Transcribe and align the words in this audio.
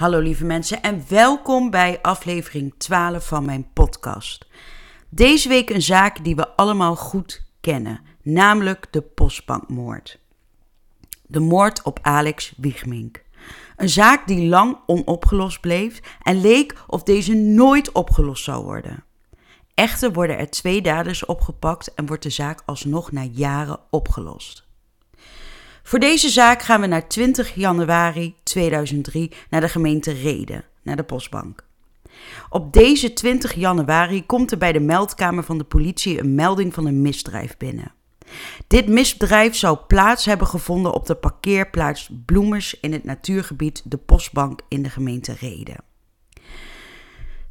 Hallo 0.00 0.18
lieve 0.18 0.44
mensen 0.44 0.82
en 0.82 1.04
welkom 1.08 1.70
bij 1.70 1.98
aflevering 2.02 2.74
12 2.78 3.26
van 3.26 3.44
mijn 3.44 3.72
podcast. 3.72 4.46
Deze 5.08 5.48
week 5.48 5.70
een 5.70 5.82
zaak 5.82 6.24
die 6.24 6.36
we 6.36 6.48
allemaal 6.56 6.96
goed 6.96 7.42
kennen, 7.60 8.00
namelijk 8.22 8.86
de 8.90 9.00
postbankmoord. 9.00 10.18
De 11.26 11.40
moord 11.40 11.82
op 11.82 11.98
Alex 12.02 12.52
Wiegmink. 12.56 13.22
Een 13.76 13.88
zaak 13.88 14.26
die 14.26 14.48
lang 14.48 14.78
onopgelost 14.86 15.60
bleef 15.60 16.00
en 16.22 16.40
leek 16.40 16.74
of 16.86 17.02
deze 17.02 17.34
nooit 17.34 17.92
opgelost 17.92 18.44
zou 18.44 18.64
worden. 18.64 19.04
Echter 19.74 20.12
worden 20.12 20.38
er 20.38 20.50
twee 20.50 20.82
daders 20.82 21.24
opgepakt 21.24 21.94
en 21.94 22.06
wordt 22.06 22.22
de 22.22 22.30
zaak 22.30 22.62
alsnog 22.66 23.12
na 23.12 23.22
jaren 23.22 23.80
opgelost. 23.90 24.68
Voor 25.82 25.98
deze 25.98 26.28
zaak 26.28 26.62
gaan 26.62 26.80
we 26.80 26.86
naar 26.86 27.08
20 27.08 27.54
januari 27.54 28.34
2003 28.50 29.32
naar 29.50 29.60
de 29.60 29.68
gemeente 29.68 30.12
Reden, 30.12 30.64
naar 30.82 30.96
de 30.96 31.02
postbank. 31.02 31.64
Op 32.48 32.72
deze 32.72 33.12
20 33.12 33.54
januari 33.54 34.26
komt 34.26 34.50
er 34.50 34.58
bij 34.58 34.72
de 34.72 34.80
meldkamer 34.80 35.44
van 35.44 35.58
de 35.58 35.64
politie 35.64 36.20
een 36.20 36.34
melding 36.34 36.74
van 36.74 36.86
een 36.86 37.02
misdrijf 37.02 37.56
binnen. 37.56 37.92
Dit 38.66 38.88
misdrijf 38.88 39.56
zou 39.56 39.78
plaats 39.86 40.24
hebben 40.24 40.46
gevonden 40.46 40.92
op 40.92 41.06
de 41.06 41.14
parkeerplaats 41.14 42.10
Bloemers 42.26 42.80
in 42.80 42.92
het 42.92 43.04
natuurgebied 43.04 43.82
de 43.84 43.96
Postbank 43.96 44.60
in 44.68 44.82
de 44.82 44.90
gemeente 44.90 45.36
Reden. 45.40 45.76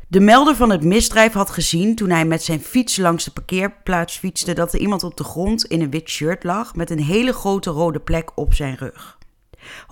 De 0.07 0.19
melder 0.19 0.55
van 0.55 0.69
het 0.69 0.83
misdrijf 0.83 1.33
had 1.33 1.49
gezien 1.49 1.95
toen 1.95 2.09
hij 2.09 2.25
met 2.25 2.43
zijn 2.43 2.61
fiets 2.61 2.97
langs 2.97 3.23
de 3.23 3.31
parkeerplaats 3.31 4.17
fietste 4.17 4.53
dat 4.53 4.73
er 4.73 4.79
iemand 4.79 5.03
op 5.03 5.17
de 5.17 5.23
grond 5.23 5.65
in 5.65 5.81
een 5.81 5.89
wit 5.89 6.09
shirt 6.09 6.43
lag 6.43 6.75
met 6.75 6.89
een 6.89 7.03
hele 7.03 7.33
grote 7.33 7.69
rode 7.69 7.99
plek 7.99 8.31
op 8.35 8.53
zijn 8.53 8.75
rug. 8.75 9.18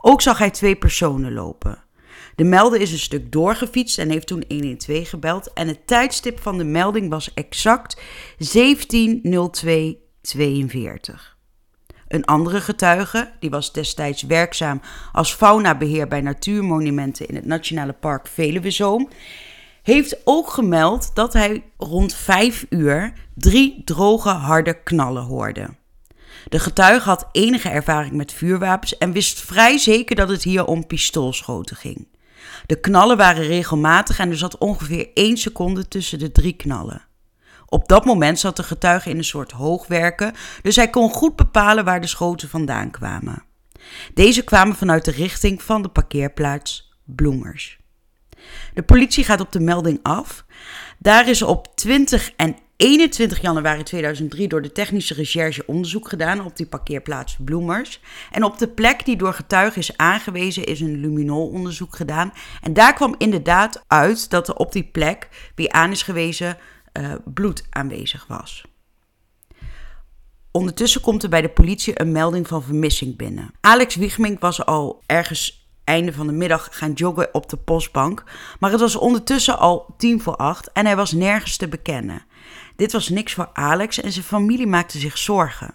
Ook 0.02 0.22
zag 0.22 0.38
hij 0.38 0.52
twee 0.52 0.75
personen 0.75 1.33
lopen. 1.33 1.83
De 2.36 2.44
melder 2.44 2.81
is 2.81 2.92
een 2.92 3.00
stuk 3.00 3.31
doorgefietst 3.31 3.97
en 3.97 4.09
heeft 4.09 4.28
toen 4.28 4.44
112 4.47 5.09
gebeld 5.09 5.53
en 5.53 5.67
het 5.67 5.88
tijdstip 5.88 6.39
van 6.39 6.58
de 6.58 6.64
melding 6.64 7.09
was 7.09 7.34
exact 7.34 8.02
170242. 8.38 11.38
Een 12.08 12.25
andere 12.25 12.61
getuige, 12.61 13.31
die 13.39 13.50
was 13.50 13.73
destijds 13.73 14.22
werkzaam 14.22 14.81
als 15.11 15.34
faunabeheer 15.34 16.08
bij 16.08 16.22
natuurmonumenten 16.22 17.28
in 17.28 17.36
het 17.36 17.45
Nationale 17.45 17.94
Park 17.94 18.28
Veluwezoom, 18.28 19.09
heeft 19.84 20.22
ook 20.23 20.50
gemeld 20.50 21.16
dat 21.16 21.34
hij 21.34 21.64
rond 21.78 22.14
5 22.14 22.66
uur 22.69 23.14
drie 23.34 23.81
droge 23.86 24.30
harde 24.30 24.84
knallen 24.84 25.23
hoorde. 25.23 25.69
De 26.50 26.60
getuige 26.60 27.10
had 27.10 27.28
enige 27.32 27.70
ervaring 27.70 28.14
met 28.14 28.34
vuurwapens 28.34 28.98
en 28.98 29.12
wist 29.12 29.42
vrij 29.42 29.78
zeker 29.78 30.16
dat 30.16 30.30
het 30.30 30.44
hier 30.44 30.66
om 30.66 30.88
pistoolschoten 30.88 31.76
ging. 31.76 32.08
De 32.66 32.80
knallen 32.80 33.18
waren 33.18 33.44
regelmatig 33.44 34.20
en 34.20 34.30
er 34.30 34.38
zat 34.38 34.58
ongeveer 34.58 35.10
1 35.14 35.38
seconde 35.38 35.88
tussen 35.88 36.20
de 36.20 36.32
drie 36.32 36.54
knallen. 36.54 37.06
Op 37.66 37.88
dat 37.88 38.06
moment 38.06 38.40
zat 38.40 38.56
de 38.56 38.64
getuige 38.64 39.10
in 39.10 39.18
een 39.18 39.24
soort 39.24 39.52
hoogwerken, 39.52 40.34
dus 40.62 40.76
hij 40.76 40.90
kon 40.90 41.10
goed 41.10 41.36
bepalen 41.36 41.86
waar 41.86 42.02
de 42.02 42.08
schoten 42.08 42.50
vandaan 42.50 42.92
kwamen. 42.92 43.44
Deze 44.14 44.44
kwamen 44.44 44.76
vanuit 44.76 45.06
de 45.06 45.12
richting 45.12 45.64
van 45.64 45.82
de 45.82 45.90
parkeerplaats 45.90 46.96
Bloemers. 47.06 47.80
De 48.74 48.84
politie 48.84 49.24
gaat 49.24 49.40
op 49.40 49.52
de 49.52 49.60
melding 49.60 50.00
af. 50.04 50.46
Daar 50.98 51.30
is 51.30 51.42
op 51.42 51.76
20 51.76 52.32
en 52.36 52.58
21 52.78 53.42
januari 53.42 53.83
2003 53.83 54.47
door 54.47 54.61
de 54.61 54.72
technische 54.72 55.14
recherche 55.14 55.64
onderzoek 55.66 56.09
gedaan 56.09 56.45
op 56.45 56.58
die 56.58 56.66
parkeerplaats 56.66 57.38
Bloemers. 57.39 58.00
En 58.31 58.44
op 58.44 58.57
de 58.57 58.68
plek 58.68 59.06
die 59.06 59.16
door 59.16 59.34
getuigen 59.34 59.81
is 59.81 59.97
aangewezen 59.97 60.66
is 60.66 60.79
een 60.79 61.00
luminol-onderzoek 61.00 61.96
gedaan. 61.96 62.34
En 62.62 62.74
daar 62.74 62.94
kwam 62.94 63.16
inderdaad 63.18 63.84
uit 63.88 64.29
dat 64.29 64.47
er 64.47 64.56
op 64.56 64.72
die 64.72 64.84
plek, 64.84 65.29
wie 65.56 65.74
aan 65.74 65.91
is 65.91 66.03
gewezen, 66.03 66.57
uh, 66.94 67.13
bloed 67.25 67.63
aanwezig 67.69 68.25
was. 68.28 68.66
Ondertussen 70.52 71.02
komt 71.02 71.23
er 71.23 71.29
bij 71.29 71.41
de 71.41 71.50
politie 71.50 72.02
een 72.02 72.12
melding 72.12 72.47
van 72.47 72.63
vermissing 72.63 73.16
binnen. 73.16 73.52
Alex 73.62 73.96
Wiegmink 73.96 74.40
was 74.40 74.66
al 74.66 75.03
ergens 75.06 75.68
einde 75.84 76.13
van 76.13 76.28
de 76.28 76.34
middag 76.34 76.68
gaan 76.72 76.94
joggen 76.94 77.34
op 77.34 77.50
de 77.50 77.57
postbank. 77.57 78.23
Maar 78.59 78.72
het 78.72 78.79
was 78.79 78.96
ondertussen 78.96 79.59
al 79.59 79.94
tien 79.97 80.22
voor 80.22 80.35
acht 80.35 80.72
en 80.72 80.85
hij 80.85 80.96
was 80.96 81.12
nergens 81.12 81.57
te 81.57 81.68
bekennen. 81.68 82.25
Dit 82.78 82.92
was 82.92 83.10
niks 83.10 83.34
voor 83.34 83.50
Alex 83.54 84.02
en 84.02 84.12
zijn 84.12 84.26
familie 84.26 84.68
maakte 84.68 85.00
zich 85.00 85.18
zorgen. 85.18 85.74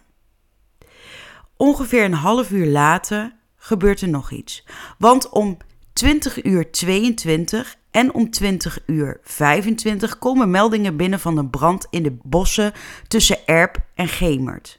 Ongeveer 1.57 2.05
een 2.05 2.13
half 2.13 2.51
uur 2.51 2.67
later 2.67 3.35
gebeurt 3.57 4.01
er 4.01 4.09
nog 4.09 4.31
iets. 4.31 4.65
Want 4.99 5.29
om 5.29 5.57
20 5.93 6.45
uur 6.45 6.71
22 6.71 7.77
en 7.91 8.15
om 8.15 8.31
20 8.31 8.79
uur 8.87 9.21
25 9.23 10.19
komen 10.19 10.51
meldingen 10.51 10.97
binnen 10.97 11.21
van 11.21 11.37
een 11.37 11.51
brand 11.51 11.87
in 11.91 12.03
de 12.03 12.19
bossen 12.23 12.73
tussen 13.09 13.47
Erp 13.47 13.79
en 13.95 14.09
Gemert. 14.09 14.79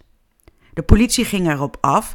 De 0.74 0.84
politie 0.84 1.26
ging 1.26 1.50
erop 1.50 1.78
af 1.82 2.14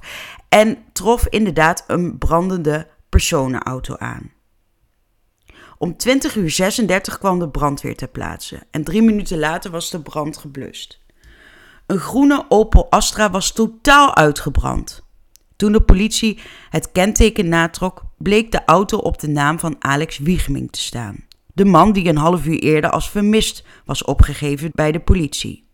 en 0.48 0.78
trof 0.92 1.26
inderdaad 1.26 1.84
een 1.86 2.18
brandende 2.18 2.86
personenauto 3.08 3.96
aan. 3.96 4.32
Om 5.78 5.96
20 5.96 6.36
uur 6.36 6.50
36 6.50 7.18
kwam 7.18 7.38
de 7.38 7.48
brandweer 7.48 7.96
ter 7.96 8.08
plaatse 8.08 8.62
en 8.70 8.84
drie 8.84 9.02
minuten 9.02 9.38
later 9.38 9.70
was 9.70 9.90
de 9.90 10.00
brand 10.00 10.36
geblust. 10.36 11.00
Een 11.86 11.98
groene 11.98 12.44
Opel 12.48 12.90
Astra 12.90 13.30
was 13.30 13.52
totaal 13.52 14.14
uitgebrand. 14.16 15.06
Toen 15.56 15.72
de 15.72 15.80
politie 15.80 16.38
het 16.70 16.92
kenteken 16.92 17.48
natrok, 17.48 18.02
bleek 18.16 18.52
de 18.52 18.64
auto 18.64 18.98
op 18.98 19.18
de 19.18 19.28
naam 19.28 19.58
van 19.58 19.76
Alex 19.78 20.18
Wiegming 20.18 20.72
te 20.72 20.80
staan. 20.80 21.26
De 21.46 21.64
man 21.64 21.92
die 21.92 22.08
een 22.08 22.16
half 22.16 22.46
uur 22.46 22.58
eerder 22.58 22.90
als 22.90 23.10
vermist 23.10 23.64
was 23.84 24.04
opgegeven 24.04 24.70
bij 24.74 24.92
de 24.92 25.00
politie. 25.00 25.66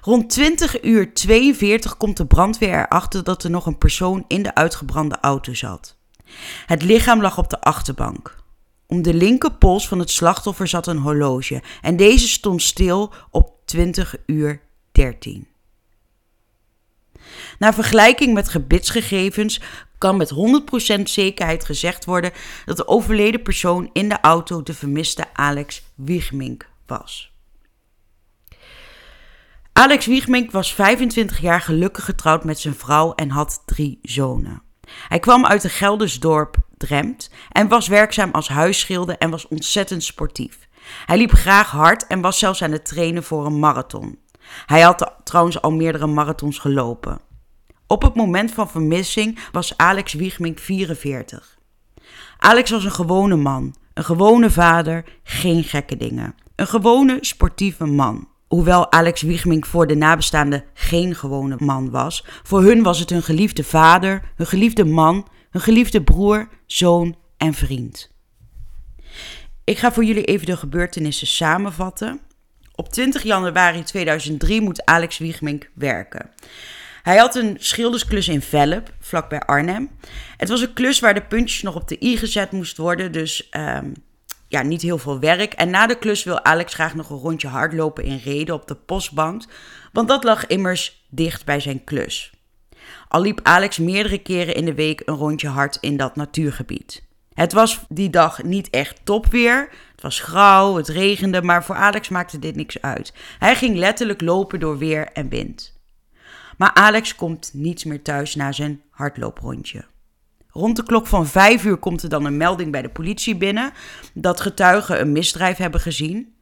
Rond 0.00 0.30
20 0.30 0.82
uur 0.82 1.14
42 1.14 1.96
komt 1.96 2.16
de 2.16 2.26
brandweer 2.26 2.74
erachter 2.74 3.24
dat 3.24 3.44
er 3.44 3.50
nog 3.50 3.66
een 3.66 3.78
persoon 3.78 4.24
in 4.26 4.42
de 4.42 4.54
uitgebrande 4.54 5.18
auto 5.20 5.54
zat. 5.54 5.96
Het 6.66 6.82
lichaam 6.82 7.20
lag 7.20 7.38
op 7.38 7.50
de 7.50 7.60
achterbank. 7.60 8.39
Om 8.90 9.02
de 9.02 9.14
linkerpols 9.14 9.88
van 9.88 9.98
het 9.98 10.10
slachtoffer 10.10 10.68
zat 10.68 10.86
een 10.86 10.98
horloge 10.98 11.62
en 11.80 11.96
deze 11.96 12.28
stond 12.28 12.62
stil 12.62 13.12
op 13.30 13.52
20 13.64 14.16
uur 14.26 14.60
13. 14.92 15.46
Na 17.58 17.72
vergelijking 17.72 18.34
met 18.34 18.48
gebitsgegevens 18.48 19.60
kan 19.98 20.16
met 20.16 20.32
100% 20.98 21.02
zekerheid 21.02 21.64
gezegd 21.64 22.04
worden 22.04 22.32
dat 22.64 22.76
de 22.76 22.88
overleden 22.88 23.42
persoon 23.42 23.90
in 23.92 24.08
de 24.08 24.20
auto 24.20 24.62
de 24.62 24.74
vermiste 24.74 25.24
Alex 25.32 25.82
Wiegmink 25.94 26.68
was. 26.86 27.32
Alex 29.72 30.06
Wiegmink 30.06 30.50
was 30.50 30.74
25 30.74 31.40
jaar 31.40 31.60
gelukkig 31.60 32.04
getrouwd 32.04 32.44
met 32.44 32.58
zijn 32.58 32.74
vrouw 32.74 33.14
en 33.14 33.30
had 33.30 33.62
drie 33.66 33.98
zonen. 34.02 34.62
Hij 35.08 35.18
kwam 35.18 35.46
uit 35.46 35.64
een 35.64 35.70
Gelders 35.70 36.20
dorp 36.20 36.56
Dremt 36.80 37.30
en 37.52 37.68
was 37.68 37.88
werkzaam 37.88 38.30
als 38.30 38.48
huisschilder 38.48 39.18
en 39.18 39.30
was 39.30 39.48
ontzettend 39.48 40.04
sportief. 40.04 40.68
Hij 41.06 41.16
liep 41.16 41.32
graag 41.32 41.70
hard 41.70 42.06
en 42.06 42.20
was 42.20 42.38
zelfs 42.38 42.62
aan 42.62 42.72
het 42.72 42.84
trainen 42.84 43.22
voor 43.22 43.46
een 43.46 43.58
marathon. 43.58 44.18
Hij 44.66 44.80
had 44.80 45.14
trouwens 45.24 45.62
al 45.62 45.70
meerdere 45.70 46.06
marathons 46.06 46.58
gelopen. 46.58 47.20
Op 47.86 48.02
het 48.02 48.14
moment 48.14 48.52
van 48.52 48.70
vermissing 48.70 49.38
was 49.52 49.76
Alex 49.76 50.12
Wiegmink 50.12 50.58
44. 50.58 51.58
Alex 52.38 52.70
was 52.70 52.84
een 52.84 52.92
gewone 52.92 53.36
man, 53.36 53.74
een 53.94 54.04
gewone 54.04 54.50
vader, 54.50 55.04
geen 55.22 55.64
gekke 55.64 55.96
dingen. 55.96 56.34
Een 56.54 56.66
gewone 56.66 57.18
sportieve 57.20 57.86
man. 57.86 58.28
Hoewel 58.46 58.92
Alex 58.92 59.22
Wiegmink 59.22 59.66
voor 59.66 59.86
de 59.86 59.94
nabestaanden 59.94 60.64
geen 60.74 61.14
gewone 61.14 61.56
man 61.58 61.90
was, 61.90 62.24
voor 62.42 62.62
hun 62.62 62.82
was 62.82 62.98
het 62.98 63.10
hun 63.10 63.22
geliefde 63.22 63.64
vader, 63.64 64.22
hun 64.36 64.46
geliefde 64.46 64.84
man, 64.84 65.26
hun 65.50 65.60
geliefde 65.60 66.02
broer, 66.02 66.48
zoon 66.66 67.16
en 67.36 67.54
vriend. 67.54 68.10
Ik 69.64 69.78
ga 69.78 69.92
voor 69.92 70.04
jullie 70.04 70.24
even 70.24 70.46
de 70.46 70.56
gebeurtenissen 70.56 71.26
samenvatten. 71.26 72.20
Op 72.74 72.88
20 72.88 73.22
januari 73.22 73.82
2003 73.82 74.60
moet 74.60 74.84
Alex 74.84 75.18
Wiegmink 75.18 75.70
werken. 75.74 76.30
Hij 77.02 77.16
had 77.16 77.34
een 77.34 77.56
schildersklus 77.58 78.28
in 78.28 78.42
Velp, 78.42 78.92
vlakbij 79.00 79.40
Arnhem. 79.40 79.90
Het 80.36 80.48
was 80.48 80.60
een 80.60 80.72
klus 80.72 81.00
waar 81.00 81.14
de 81.14 81.22
puntjes 81.22 81.62
nog 81.62 81.74
op 81.74 81.88
de 81.88 82.04
i 82.04 82.16
gezet 82.16 82.52
moest 82.52 82.76
worden, 82.76 83.12
dus 83.12 83.48
um, 83.50 83.92
ja, 84.48 84.62
niet 84.62 84.82
heel 84.82 84.98
veel 84.98 85.18
werk. 85.18 85.52
En 85.52 85.70
na 85.70 85.86
de 85.86 85.98
klus 85.98 86.24
wil 86.24 86.44
Alex 86.44 86.74
graag 86.74 86.94
nog 86.94 87.10
een 87.10 87.16
rondje 87.16 87.48
hardlopen 87.48 88.04
in 88.04 88.20
Reden 88.24 88.54
op 88.54 88.68
de 88.68 88.74
postbank, 88.74 89.44
want 89.92 90.08
dat 90.08 90.24
lag 90.24 90.46
immers 90.46 91.04
dicht 91.08 91.44
bij 91.44 91.60
zijn 91.60 91.84
klus. 91.84 92.32
Al 93.10 93.20
liep 93.20 93.40
Alex 93.42 93.78
meerdere 93.78 94.18
keren 94.18 94.54
in 94.54 94.64
de 94.64 94.74
week 94.74 95.02
een 95.04 95.14
rondje 95.14 95.48
hard 95.48 95.78
in 95.80 95.96
dat 95.96 96.16
natuurgebied. 96.16 97.02
Het 97.32 97.52
was 97.52 97.84
die 97.88 98.10
dag 98.10 98.42
niet 98.42 98.70
echt 98.70 99.00
topweer. 99.04 99.68
Het 99.92 100.02
was 100.02 100.20
grauw, 100.20 100.76
het 100.76 100.88
regende, 100.88 101.42
maar 101.42 101.64
voor 101.64 101.74
Alex 101.74 102.08
maakte 102.08 102.38
dit 102.38 102.56
niks 102.56 102.82
uit. 102.82 103.12
Hij 103.38 103.56
ging 103.56 103.76
letterlijk 103.76 104.20
lopen 104.20 104.60
door 104.60 104.78
weer 104.78 105.08
en 105.12 105.28
wind. 105.28 105.78
Maar 106.56 106.74
Alex 106.74 107.14
komt 107.14 107.50
niets 107.52 107.84
meer 107.84 108.02
thuis 108.02 108.34
na 108.34 108.52
zijn 108.52 108.82
hardlooprondje. 108.90 109.84
Rond 110.50 110.76
de 110.76 110.82
klok 110.82 111.06
van 111.06 111.26
5 111.26 111.64
uur 111.64 111.76
komt 111.76 112.02
er 112.02 112.08
dan 112.08 112.24
een 112.24 112.36
melding 112.36 112.72
bij 112.72 112.82
de 112.82 112.88
politie 112.88 113.36
binnen 113.36 113.72
dat 114.14 114.40
getuigen 114.40 115.00
een 115.00 115.12
misdrijf 115.12 115.56
hebben 115.56 115.80
gezien. 115.80 116.34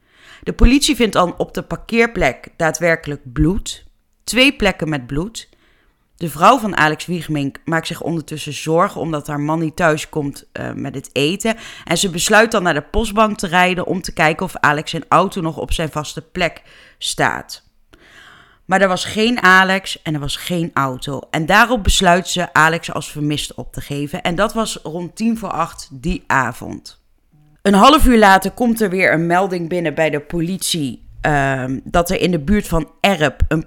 De 0.42 0.52
politie 0.52 0.96
vindt 0.96 1.12
dan 1.12 1.38
op 1.38 1.54
de 1.54 1.62
parkeerplek 1.62 2.48
daadwerkelijk 2.56 3.32
bloed. 3.32 3.86
Twee 4.24 4.56
plekken 4.56 4.88
met 4.88 5.06
bloed. 5.06 5.47
De 6.18 6.30
vrouw 6.30 6.58
van 6.58 6.76
Alex 6.76 7.06
Wiegmink 7.06 7.56
maakt 7.64 7.86
zich 7.86 8.02
ondertussen 8.02 8.52
zorgen 8.52 9.00
omdat 9.00 9.26
haar 9.26 9.40
man 9.40 9.58
niet 9.58 9.76
thuis 9.76 10.08
komt 10.08 10.48
uh, 10.52 10.72
met 10.72 10.94
het 10.94 11.10
eten. 11.12 11.56
En 11.84 11.98
ze 11.98 12.10
besluit 12.10 12.50
dan 12.50 12.62
naar 12.62 12.74
de 12.74 12.82
postbank 12.82 13.38
te 13.38 13.46
rijden 13.46 13.86
om 13.86 14.02
te 14.02 14.12
kijken 14.12 14.46
of 14.46 14.56
Alex 14.56 14.90
zijn 14.90 15.04
auto 15.08 15.40
nog 15.40 15.56
op 15.56 15.72
zijn 15.72 15.90
vaste 15.90 16.22
plek 16.22 16.62
staat. 16.98 17.66
Maar 18.64 18.80
er 18.80 18.88
was 18.88 19.04
geen 19.04 19.42
Alex 19.42 20.02
en 20.02 20.14
er 20.14 20.20
was 20.20 20.36
geen 20.36 20.70
auto. 20.74 21.20
En 21.30 21.46
daarop 21.46 21.82
besluit 21.82 22.28
ze 22.28 22.52
Alex 22.52 22.92
als 22.92 23.10
vermist 23.10 23.54
op 23.54 23.72
te 23.72 23.80
geven. 23.80 24.22
En 24.22 24.34
dat 24.34 24.52
was 24.52 24.78
rond 24.82 25.16
tien 25.16 25.38
voor 25.38 25.50
acht 25.50 25.88
die 25.92 26.24
avond. 26.26 27.02
Een 27.62 27.74
half 27.74 28.06
uur 28.06 28.18
later 28.18 28.50
komt 28.50 28.80
er 28.80 28.90
weer 28.90 29.12
een 29.12 29.26
melding 29.26 29.68
binnen 29.68 29.94
bij 29.94 30.10
de 30.10 30.20
politie. 30.20 31.06
Uh, 31.26 31.64
dat 31.84 32.10
er 32.10 32.20
in 32.20 32.30
de 32.30 32.40
buurt 32.40 32.68
van 32.68 32.90
Erp 33.00 33.40
een 33.48 33.62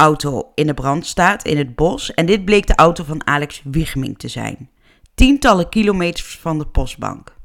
personenauto 0.00 0.52
in 0.54 0.66
de 0.66 0.74
brand 0.74 1.06
staat 1.06 1.44
in 1.44 1.58
het 1.58 1.74
bos. 1.74 2.14
En 2.14 2.26
dit 2.26 2.44
bleek 2.44 2.66
de 2.66 2.74
auto 2.74 3.04
van 3.04 3.26
Alex 3.26 3.62
Wiegming 3.64 4.18
te 4.18 4.28
zijn. 4.28 4.70
Tientallen 5.14 5.68
kilometers 5.68 6.38
van 6.38 6.58
de 6.58 6.66
postbank. 6.66 7.36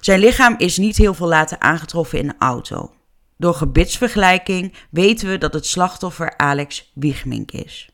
Zijn 0.00 0.20
lichaam 0.20 0.54
is 0.58 0.78
niet 0.78 0.96
heel 0.96 1.14
veel 1.14 1.28
later 1.28 1.58
aangetroffen 1.58 2.18
in 2.18 2.26
de 2.26 2.34
auto. 2.38 2.94
Door 3.36 3.54
gebitsvergelijking 3.54 4.72
weten 4.90 5.28
we 5.28 5.38
dat 5.38 5.54
het 5.54 5.66
slachtoffer 5.66 6.36
Alex 6.36 6.90
Wiegmink 6.94 7.50
is. 7.50 7.88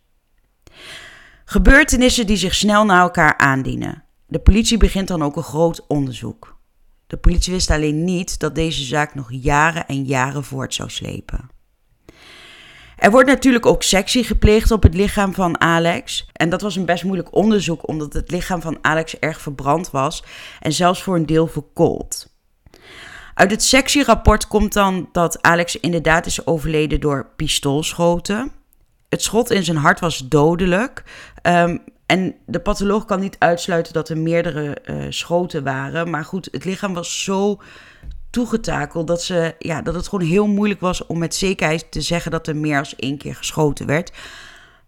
Gebeurtenissen 1.44 2.26
die 2.26 2.37
zich 2.37 2.55
snel 2.55 2.85
na 2.85 3.00
elkaar 3.00 3.37
aandienen. 3.37 4.05
De 4.26 4.38
politie 4.38 4.79
begint 4.79 5.08
dan 5.08 5.23
ook 5.23 5.37
een 5.37 5.43
groot 5.43 5.87
onderzoek. 5.87 6.58
De 7.06 7.17
politie 7.17 7.53
wist 7.53 7.70
alleen 7.70 8.05
niet 8.05 8.38
dat 8.38 8.55
deze 8.55 8.85
zaak 8.85 9.14
nog 9.14 9.29
jaren 9.31 9.87
en 9.87 10.05
jaren 10.05 10.44
voort 10.44 10.75
zou 10.75 10.91
slepen. 10.91 11.59
Er 13.00 13.11
wordt 13.11 13.29
natuurlijk 13.29 13.67
ook 13.67 13.82
sectie 13.82 14.25
gepleegd 14.25 14.70
op 14.70 14.82
het 14.82 14.94
lichaam 14.94 15.35
van 15.35 15.61
Alex. 15.61 16.29
En 16.32 16.50
dat 16.50 16.61
was 16.61 16.76
een 16.76 16.85
best 16.85 17.05
moeilijk 17.05 17.35
onderzoek, 17.35 17.88
omdat 17.88 18.12
het 18.12 18.31
lichaam 18.31 18.61
van 18.61 18.79
Alex 18.81 19.19
erg 19.19 19.41
verbrand 19.41 19.91
was 19.91 20.25
en 20.61 20.73
zelfs 20.73 21.02
voor 21.02 21.17
een 21.17 21.26
deel 21.26 21.47
verkoold. 21.47 22.32
Uit 23.35 23.50
het 23.50 23.62
sectierapport 23.62 24.47
komt 24.47 24.73
dan 24.73 25.08
dat 25.12 25.43
Alex 25.43 25.76
inderdaad 25.76 26.26
is 26.26 26.47
overleden 26.47 27.00
door 27.00 27.26
pistoolschoten. 27.37 28.52
Het 29.08 29.23
schot 29.23 29.50
in 29.50 29.64
zijn 29.64 29.76
hart 29.76 30.00
was 30.00 30.29
dodelijk. 30.29 31.03
Um, 31.43 31.85
en 32.06 32.35
de 32.46 32.61
patholoog 32.61 33.05
kan 33.05 33.20
niet 33.20 33.37
uitsluiten 33.38 33.93
dat 33.93 34.08
er 34.08 34.19
meerdere 34.19 34.79
uh, 34.85 35.05
schoten 35.08 35.64
waren. 35.64 36.11
Maar 36.11 36.25
goed, 36.25 36.49
het 36.53 36.64
lichaam 36.64 36.94
was 36.94 37.25
zo 37.25 37.61
toegetakeld 38.31 39.06
dat, 39.06 39.23
ze, 39.23 39.55
ja, 39.59 39.82
dat 39.82 39.94
het 39.94 40.09
gewoon 40.09 40.29
heel 40.29 40.47
moeilijk 40.47 40.81
was 40.81 41.06
om 41.06 41.19
met 41.19 41.35
zekerheid 41.35 41.91
te 41.91 42.00
zeggen 42.00 42.31
dat 42.31 42.47
er 42.47 42.56
meer 42.56 42.75
dan 42.75 42.93
één 42.97 43.19
keer 43.19 43.35
geschoten 43.35 43.87
werd. 43.87 44.12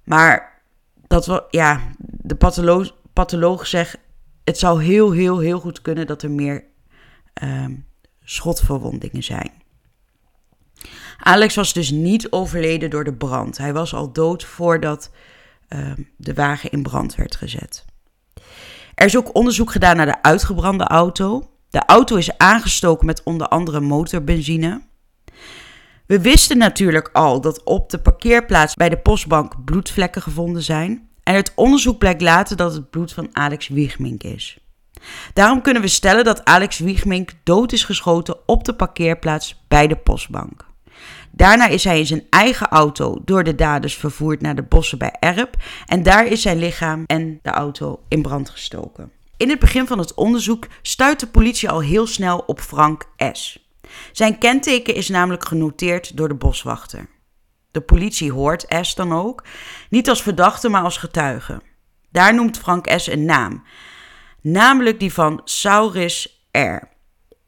Maar 0.05 0.63
dat 1.07 1.27
was, 1.27 1.41
ja, 1.51 1.81
de 1.99 2.35
patholoog, 2.35 2.95
patholoog 3.13 3.67
zegt, 3.67 3.99
het 4.45 4.59
zou 4.59 4.83
heel, 4.83 5.11
heel, 5.11 5.39
heel 5.39 5.61
goed 5.61 5.83
kunnen 5.83 6.07
dat 6.07 6.23
er 6.23 6.31
meer 6.31 6.65
um, 7.43 7.87
schotverwondingen 8.25 9.23
zijn. 9.23 9.51
Alex 11.19 11.55
was 11.55 11.73
dus 11.73 11.91
niet 11.91 12.31
overleden 12.31 12.91
door 12.91 13.05
de 13.05 13.15
brand. 13.15 13.59
Hij 13.59 13.73
was 13.73 13.95
al 13.95 14.13
dood 14.13 14.45
voordat 14.45 15.11
uh, 15.69 15.93
de 16.17 16.35
wagen 16.35 16.71
in 16.71 16.83
brand 16.83 17.15
werd 17.15 17.37
gezet. 17.37 17.85
Er 18.95 19.07
is 19.07 19.17
ook 19.17 19.35
onderzoek 19.35 19.73
gedaan 19.73 19.97
naar 19.97 20.07
de 20.07 20.23
uitgebrande 20.23 20.85
auto. 20.85 21.52
De 21.73 21.83
auto 21.87 22.17
is 22.17 22.39
aangestoken 22.39 23.07
met 23.07 23.23
onder 23.23 23.49
andere 23.49 23.81
motorbenzine. 23.81 24.83
We 26.07 26.21
wisten 26.21 26.59
natuurlijk 26.59 27.11
al 27.13 27.41
dat 27.41 27.63
op 27.63 27.91
de 27.91 27.99
parkeerplaats 27.99 28.75
bij 28.75 28.89
de 28.89 28.99
postbank 28.99 29.65
bloedvlekken 29.65 30.23
gevonden 30.23 30.63
zijn. 30.63 31.09
En 31.23 31.35
het 31.35 31.53
onderzoek 31.55 31.99
blijkt 31.99 32.21
later 32.21 32.57
dat 32.57 32.73
het 32.73 32.91
bloed 32.91 33.13
van 33.13 33.29
Alex 33.33 33.69
Wiegmink 33.69 34.23
is. 34.23 34.59
Daarom 35.33 35.61
kunnen 35.61 35.83
we 35.83 35.89
stellen 35.89 36.25
dat 36.25 36.45
Alex 36.45 36.79
Wiegmink 36.79 37.31
dood 37.43 37.73
is 37.73 37.85
geschoten 37.85 38.37
op 38.47 38.65
de 38.65 38.75
parkeerplaats 38.75 39.65
bij 39.69 39.87
de 39.87 39.97
postbank. 39.97 40.67
Daarna 41.31 41.67
is 41.67 41.85
hij 41.85 41.99
in 41.99 42.07
zijn 42.07 42.27
eigen 42.31 42.69
auto 42.69 43.21
door 43.25 43.45
de 43.45 43.55
daders 43.55 43.95
vervoerd 43.95 44.41
naar 44.41 44.55
de 44.55 44.63
bossen 44.63 44.99
bij 44.99 45.17
Erp 45.21 45.57
en 45.87 46.03
daar 46.03 46.27
is 46.27 46.43
zijn 46.43 46.59
lichaam 46.59 47.05
en 47.07 47.39
de 47.43 47.51
auto 47.51 48.01
in 48.09 48.23
brand 48.23 48.51
gestoken. 48.51 49.13
In 49.43 49.51
het 49.51 49.59
begin 49.59 49.87
van 49.87 49.99
het 49.99 50.15
onderzoek 50.15 50.67
stuit 50.83 51.21
de 51.21 51.27
politie 51.27 51.71
al 51.71 51.81
heel 51.81 52.07
snel 52.07 52.39
op 52.39 52.61
Frank 52.61 53.05
S. 53.33 53.69
Zijn 54.13 54.39
kenteken 54.39 54.95
is 54.95 55.09
namelijk 55.09 55.45
genoteerd 55.45 56.17
door 56.17 56.29
de 56.29 56.35
boswachter. 56.35 57.09
De 57.71 57.81
politie 57.81 58.33
hoort 58.33 58.67
S 58.81 58.95
dan 58.95 59.13
ook, 59.13 59.45
niet 59.91 60.09
als 60.09 60.23
verdachte, 60.23 60.69
maar 60.69 60.83
als 60.83 60.97
getuige. 60.97 61.61
Daar 62.11 62.35
noemt 62.35 62.59
Frank 62.59 62.93
S 62.97 63.07
een 63.07 63.25
naam 63.25 63.65
namelijk 64.41 65.01
die 65.01 65.13
van 65.13 65.41
Sauris 65.45 66.47
R. 66.51 66.89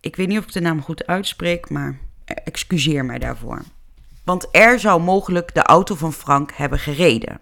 Ik 0.01 0.17
weet 0.17 0.29
niet 0.29 0.39
of 0.39 0.45
ik 0.45 0.53
de 0.53 0.61
naam 0.61 0.83
goed 0.83 1.07
uitspreek, 1.07 1.71
maar 1.71 2.01
excuseer 2.25 3.05
mij 3.05 3.19
daarvoor. 3.19 3.63
Want 4.25 4.49
R 4.53 4.79
zou 4.79 5.01
mogelijk 5.03 5.55
de 5.55 5.63
auto 5.63 5.95
van 5.95 6.13
Frank 6.13 6.53
hebben 6.53 6.79
gereden. 6.79 7.41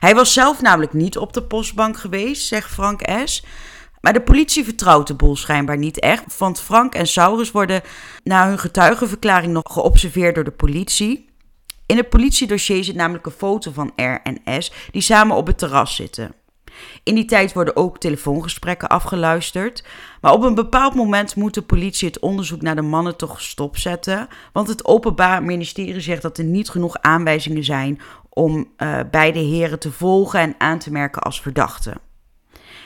Hij 0.00 0.14
was 0.14 0.32
zelf 0.32 0.60
namelijk 0.60 0.92
niet 0.92 1.18
op 1.18 1.32
de 1.32 1.42
postbank 1.42 1.98
geweest, 1.98 2.46
zegt 2.46 2.70
Frank 2.70 3.00
S. 3.24 3.44
Maar 4.00 4.12
de 4.12 4.22
politie 4.22 4.64
vertrouwt 4.64 5.06
de 5.06 5.14
boel 5.14 5.36
schijnbaar 5.36 5.78
niet 5.78 6.00
echt, 6.00 6.38
want 6.38 6.60
Frank 6.60 6.94
en 6.94 7.06
Saurus 7.06 7.50
worden 7.50 7.82
na 8.24 8.48
hun 8.48 8.58
getuigenverklaring 8.58 9.52
nog 9.52 9.64
geobserveerd 9.66 10.34
door 10.34 10.44
de 10.44 10.50
politie. 10.50 11.28
In 11.86 11.96
het 11.96 12.08
politiedossier 12.08 12.84
zit 12.84 12.94
namelijk 12.94 13.26
een 13.26 13.32
foto 13.32 13.70
van 13.72 13.92
R 13.96 14.20
en 14.22 14.62
S 14.62 14.72
die 14.90 15.02
samen 15.02 15.36
op 15.36 15.46
het 15.46 15.58
terras 15.58 15.94
zitten. 15.94 16.34
In 17.02 17.14
die 17.14 17.24
tijd 17.24 17.52
worden 17.52 17.76
ook 17.76 17.98
telefoongesprekken 17.98 18.88
afgeluisterd. 18.88 19.84
Maar 20.20 20.32
op 20.32 20.42
een 20.42 20.54
bepaald 20.54 20.94
moment 20.94 21.36
moet 21.36 21.54
de 21.54 21.62
politie 21.62 22.08
het 22.08 22.18
onderzoek 22.18 22.62
naar 22.62 22.76
de 22.76 22.82
mannen 22.82 23.16
toch 23.16 23.40
stopzetten. 23.40 24.28
Want 24.52 24.68
het 24.68 24.84
Openbaar 24.84 25.42
Ministerie 25.42 26.00
zegt 26.00 26.22
dat 26.22 26.38
er 26.38 26.44
niet 26.44 26.68
genoeg 26.68 26.98
aanwijzingen 27.00 27.64
zijn 27.64 28.00
om 28.28 28.68
uh, 28.76 29.00
beide 29.10 29.38
heren 29.38 29.78
te 29.78 29.92
volgen 29.92 30.40
en 30.40 30.54
aan 30.58 30.78
te 30.78 30.92
merken 30.92 31.22
als 31.22 31.40
verdachten. 31.40 32.09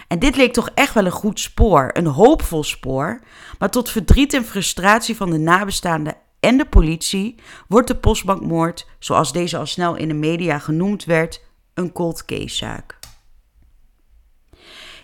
En 0.09 0.19
dit 0.19 0.37
leek 0.37 0.53
toch 0.53 0.71
echt 0.75 0.95
wel 0.95 1.05
een 1.05 1.11
goed 1.11 1.41
spoor, 1.41 1.91
een 1.93 2.07
hoopvol 2.07 2.65
spoor. 2.65 3.21
Maar 3.59 3.71
tot 3.71 3.91
verdriet 3.91 4.35
en 4.35 4.45
frustratie 4.45 5.17
van 5.17 5.31
de 5.31 5.39
nabestaanden 5.39 6.17
en 6.41 6.57
de 6.57 6.65
politie 6.65 7.35
wordt 7.69 7.89
de 7.89 7.97
postbankmoord, 7.97 8.87
zoals 8.99 9.33
deze 9.33 9.57
al 9.57 9.67
snel 9.67 9.97
in 9.97 10.09
de 10.09 10.15
media 10.15 10.59
genoemd 10.59 11.05
werd, 11.05 11.43
een 11.75 11.93
cold 11.93 12.25
case 12.25 12.57
zaak. 12.57 12.99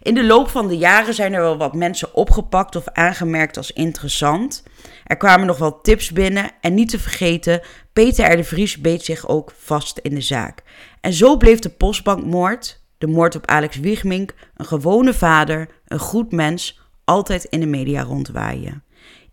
In 0.02 0.14
de 0.14 0.24
loop 0.24 0.48
van 0.48 0.68
de 0.68 0.76
jaren 0.76 1.14
zijn 1.14 1.32
er 1.32 1.40
wel 1.40 1.56
wat 1.56 1.74
mensen 1.74 2.14
opgepakt 2.14 2.76
of 2.76 2.88
aangemerkt 2.88 3.56
als 3.56 3.72
interessant. 3.72 4.62
Er 5.04 5.16
kwamen 5.16 5.46
nog 5.46 5.58
wel 5.58 5.80
tips 5.80 6.10
binnen 6.10 6.50
en 6.60 6.74
niet 6.74 6.88
te 6.88 6.98
vergeten, 6.98 7.60
Peter 7.92 8.32
R. 8.32 8.36
de 8.36 8.44
Vries 8.44 8.80
beet 8.80 9.04
zich 9.04 9.28
ook 9.28 9.52
vast 9.56 9.98
in 9.98 10.14
de 10.14 10.20
zaak. 10.20 10.62
En 11.00 11.12
zo 11.12 11.36
bleef 11.36 11.58
de 11.58 11.68
postbankmoord, 11.68 12.79
de 13.00 13.06
moord 13.06 13.36
op 13.36 13.46
Alex 13.46 13.76
Wiegmink, 13.76 14.34
een 14.56 14.64
gewone 14.64 15.14
vader, 15.14 15.68
een 15.86 15.98
goed 15.98 16.32
mens, 16.32 16.80
altijd 17.04 17.44
in 17.44 17.60
de 17.60 17.66
media 17.66 18.02
rondwaaien. 18.02 18.84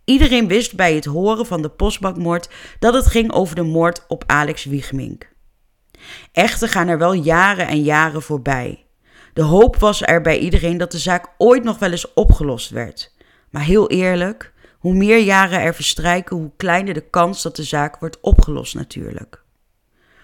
Iedereen 0.04 0.48
wist 0.48 0.76
bij 0.76 0.96
het 0.96 1.06
horen 1.06 1.46
van 1.46 1.62
de 1.62 1.70
postbankmoord 1.70 2.50
dat 2.80 2.94
het 2.94 3.08
ging 3.08 3.32
over 3.32 3.56
de 3.56 3.64
moord 3.64 4.06
op 4.08 4.24
Alex 4.28 4.66
Wiegmink. 4.66 5.30
Echter 6.32 6.70
gaan 6.70 6.88
er 6.88 6.98
wel 6.98 7.14
jaren 7.14 7.68
en 7.68 7.82
jaren 7.82 8.22
voorbij. 8.22 8.86
De 9.34 9.42
hoop 9.42 9.76
was 9.76 10.02
er 10.02 10.22
bij 10.22 10.40
iedereen 10.40 10.78
dat 10.78 10.92
de 10.92 10.98
zaak 10.98 11.34
ooit 11.38 11.64
nog 11.64 11.80
wel 11.80 11.92
eens 11.92 12.14
opgelost 12.14 12.70
werd. 12.70 13.16
Maar 13.50 13.64
heel 13.64 13.90
eerlijk, 13.90 14.54
hoe 14.78 14.94
meer 14.94 15.20
jaren 15.20 15.62
er 15.62 15.76
verstrijken, 15.76 16.38
hoe 16.38 16.52
kleiner 16.58 16.94
de 16.94 17.10
kans 17.10 17.42
dat 17.42 17.56
de 17.56 17.64
zaak 17.64 18.00
wordt 18.00 18.20
opgelost 18.22 18.76
natuurlijk. 18.76 19.44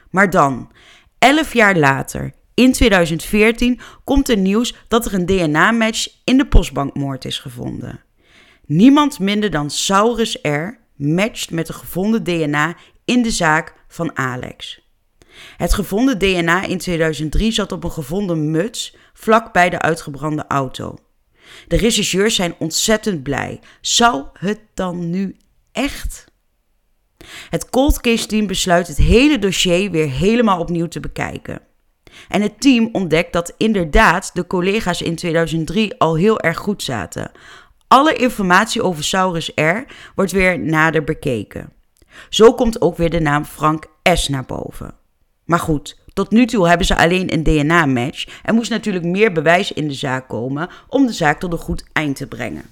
Maar 0.09 0.29
dan, 0.29 0.71
elf 1.19 1.53
jaar 1.53 1.75
later, 1.75 2.33
in 2.53 2.71
2014, 2.71 3.79
komt 4.03 4.29
er 4.29 4.37
nieuws 4.37 4.75
dat 4.87 5.05
er 5.05 5.13
een 5.13 5.25
DNA-match 5.25 6.07
in 6.23 6.37
de 6.37 6.47
postbankmoord 6.47 7.25
is 7.25 7.39
gevonden. 7.39 8.03
Niemand 8.65 9.19
minder 9.19 9.49
dan 9.49 9.69
Saurus 9.69 10.37
R. 10.41 10.67
matcht 10.95 11.51
met 11.51 11.67
de 11.67 11.73
gevonden 11.73 12.23
DNA 12.23 12.75
in 13.05 13.21
de 13.21 13.31
zaak 13.31 13.73
van 13.87 14.17
Alex. 14.17 14.81
Het 15.57 15.73
gevonden 15.73 16.19
DNA 16.19 16.63
in 16.63 16.77
2003 16.77 17.51
zat 17.51 17.71
op 17.71 17.83
een 17.83 17.91
gevonden 17.91 18.51
muts 18.51 18.95
vlak 19.13 19.53
bij 19.53 19.69
de 19.69 19.79
uitgebrande 19.79 20.45
auto. 20.47 20.97
De 21.67 21.77
regisseurs 21.77 22.35
zijn 22.35 22.55
ontzettend 22.59 23.23
blij. 23.23 23.59
Zou 23.81 24.23
het 24.33 24.59
dan 24.73 25.09
nu 25.09 25.37
echt? 25.71 26.25
Het 27.49 27.69
cold 27.69 28.01
case 28.01 28.25
team 28.25 28.47
besluit 28.47 28.87
het 28.87 28.97
hele 28.97 29.39
dossier 29.39 29.91
weer 29.91 30.09
helemaal 30.09 30.59
opnieuw 30.59 30.87
te 30.87 30.99
bekijken. 30.99 31.61
En 32.27 32.41
het 32.41 32.61
team 32.61 32.89
ontdekt 32.91 33.33
dat 33.33 33.53
inderdaad 33.57 34.29
de 34.33 34.47
collega's 34.47 35.01
in 35.01 35.15
2003 35.15 35.99
al 35.99 36.15
heel 36.15 36.39
erg 36.39 36.57
goed 36.57 36.83
zaten. 36.83 37.31
Alle 37.87 38.13
informatie 38.13 38.81
over 38.81 39.03
Saurus 39.03 39.51
R 39.55 39.77
wordt 40.15 40.31
weer 40.31 40.59
nader 40.59 41.03
bekeken. 41.03 41.73
Zo 42.29 42.53
komt 42.53 42.81
ook 42.81 42.97
weer 42.97 43.09
de 43.09 43.19
naam 43.19 43.45
Frank 43.45 43.85
S 44.03 44.27
naar 44.27 44.45
boven. 44.45 44.93
Maar 45.45 45.59
goed, 45.59 45.99
tot 46.13 46.31
nu 46.31 46.45
toe 46.45 46.67
hebben 46.67 46.87
ze 46.87 46.95
alleen 46.95 47.33
een 47.33 47.43
DNA-match 47.43 48.41
en 48.43 48.55
moest 48.55 48.69
natuurlijk 48.69 49.05
meer 49.05 49.31
bewijs 49.31 49.71
in 49.71 49.87
de 49.87 49.93
zaak 49.93 50.27
komen 50.27 50.69
om 50.87 51.05
de 51.05 51.13
zaak 51.13 51.39
tot 51.39 51.51
een 51.51 51.57
goed 51.57 51.83
eind 51.93 52.15
te 52.15 52.27
brengen. 52.27 52.65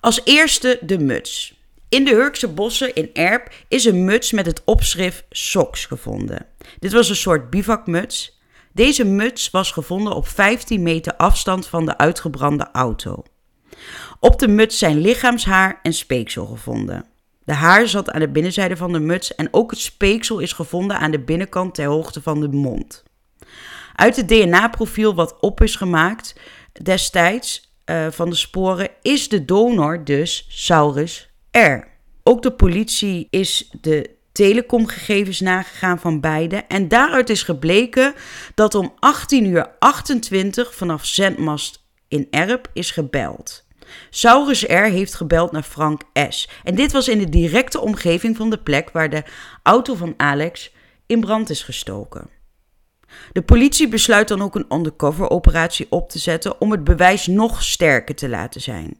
Als 0.00 0.20
eerste 0.24 0.78
de 0.80 0.98
muts. 0.98 1.59
In 1.90 2.04
de 2.04 2.10
Hurkse 2.10 2.48
bossen 2.48 2.94
in 2.94 3.10
Erp 3.12 3.52
is 3.68 3.84
een 3.84 4.04
muts 4.04 4.32
met 4.32 4.46
het 4.46 4.62
opschrift 4.64 5.24
SOX 5.30 5.86
gevonden. 5.86 6.46
Dit 6.78 6.92
was 6.92 7.08
een 7.08 7.16
soort 7.16 7.50
bivakmuts. 7.50 8.40
Deze 8.72 9.04
muts 9.04 9.50
was 9.50 9.72
gevonden 9.72 10.14
op 10.14 10.28
15 10.28 10.82
meter 10.82 11.16
afstand 11.16 11.66
van 11.66 11.86
de 11.86 11.98
uitgebrande 11.98 12.68
auto. 12.72 13.22
Op 14.20 14.38
de 14.38 14.48
muts 14.48 14.78
zijn 14.78 15.00
lichaamshaar 15.00 15.78
en 15.82 15.92
speeksel 15.92 16.46
gevonden. 16.46 17.06
De 17.44 17.52
haar 17.52 17.88
zat 17.88 18.10
aan 18.10 18.20
de 18.20 18.28
binnenzijde 18.28 18.76
van 18.76 18.92
de 18.92 19.00
muts 19.00 19.34
en 19.34 19.48
ook 19.50 19.70
het 19.70 19.80
speeksel 19.80 20.38
is 20.38 20.52
gevonden 20.52 20.98
aan 20.98 21.10
de 21.10 21.20
binnenkant 21.20 21.74
ter 21.74 21.86
hoogte 21.86 22.22
van 22.22 22.40
de 22.40 22.48
mond. 22.48 23.02
Uit 23.94 24.16
het 24.16 24.28
DNA-profiel 24.28 25.14
wat 25.14 25.40
op 25.40 25.62
is 25.62 25.76
gemaakt 25.76 26.34
destijds 26.82 27.72
uh, 27.84 28.06
van 28.10 28.30
de 28.30 28.36
sporen 28.36 28.90
is 29.02 29.28
de 29.28 29.44
donor 29.44 30.04
dus 30.04 30.46
Saurus 30.48 31.29
R. 31.50 31.88
Ook 32.22 32.42
de 32.42 32.52
politie 32.52 33.26
is 33.30 33.70
de 33.80 34.18
telecomgegevens 34.32 35.40
nagegaan 35.40 36.00
van 36.00 36.20
beide 36.20 36.56
en 36.56 36.88
daaruit 36.88 37.30
is 37.30 37.42
gebleken 37.42 38.14
dat 38.54 38.74
om 38.74 38.94
18 38.98 39.44
uur 39.44 39.68
28 39.78 40.74
vanaf 40.74 41.06
zendmast 41.06 41.84
in 42.08 42.26
Erp 42.30 42.70
is 42.72 42.90
gebeld. 42.90 43.66
Saurus 44.10 44.62
R. 44.62 44.72
heeft 44.72 45.14
gebeld 45.14 45.52
naar 45.52 45.62
Frank 45.62 46.02
S. 46.28 46.48
En 46.64 46.74
dit 46.74 46.92
was 46.92 47.08
in 47.08 47.18
de 47.18 47.28
directe 47.28 47.80
omgeving 47.80 48.36
van 48.36 48.50
de 48.50 48.58
plek 48.58 48.90
waar 48.90 49.10
de 49.10 49.22
auto 49.62 49.94
van 49.94 50.14
Alex 50.16 50.72
in 51.06 51.20
brand 51.20 51.50
is 51.50 51.62
gestoken. 51.62 52.30
De 53.32 53.42
politie 53.42 53.88
besluit 53.88 54.28
dan 54.28 54.42
ook 54.42 54.54
een 54.54 54.74
undercover-operatie 54.74 55.86
op 55.90 56.10
te 56.10 56.18
zetten 56.18 56.60
om 56.60 56.70
het 56.70 56.84
bewijs 56.84 57.26
nog 57.26 57.62
sterker 57.62 58.14
te 58.14 58.28
laten 58.28 58.60
zijn. 58.60 58.98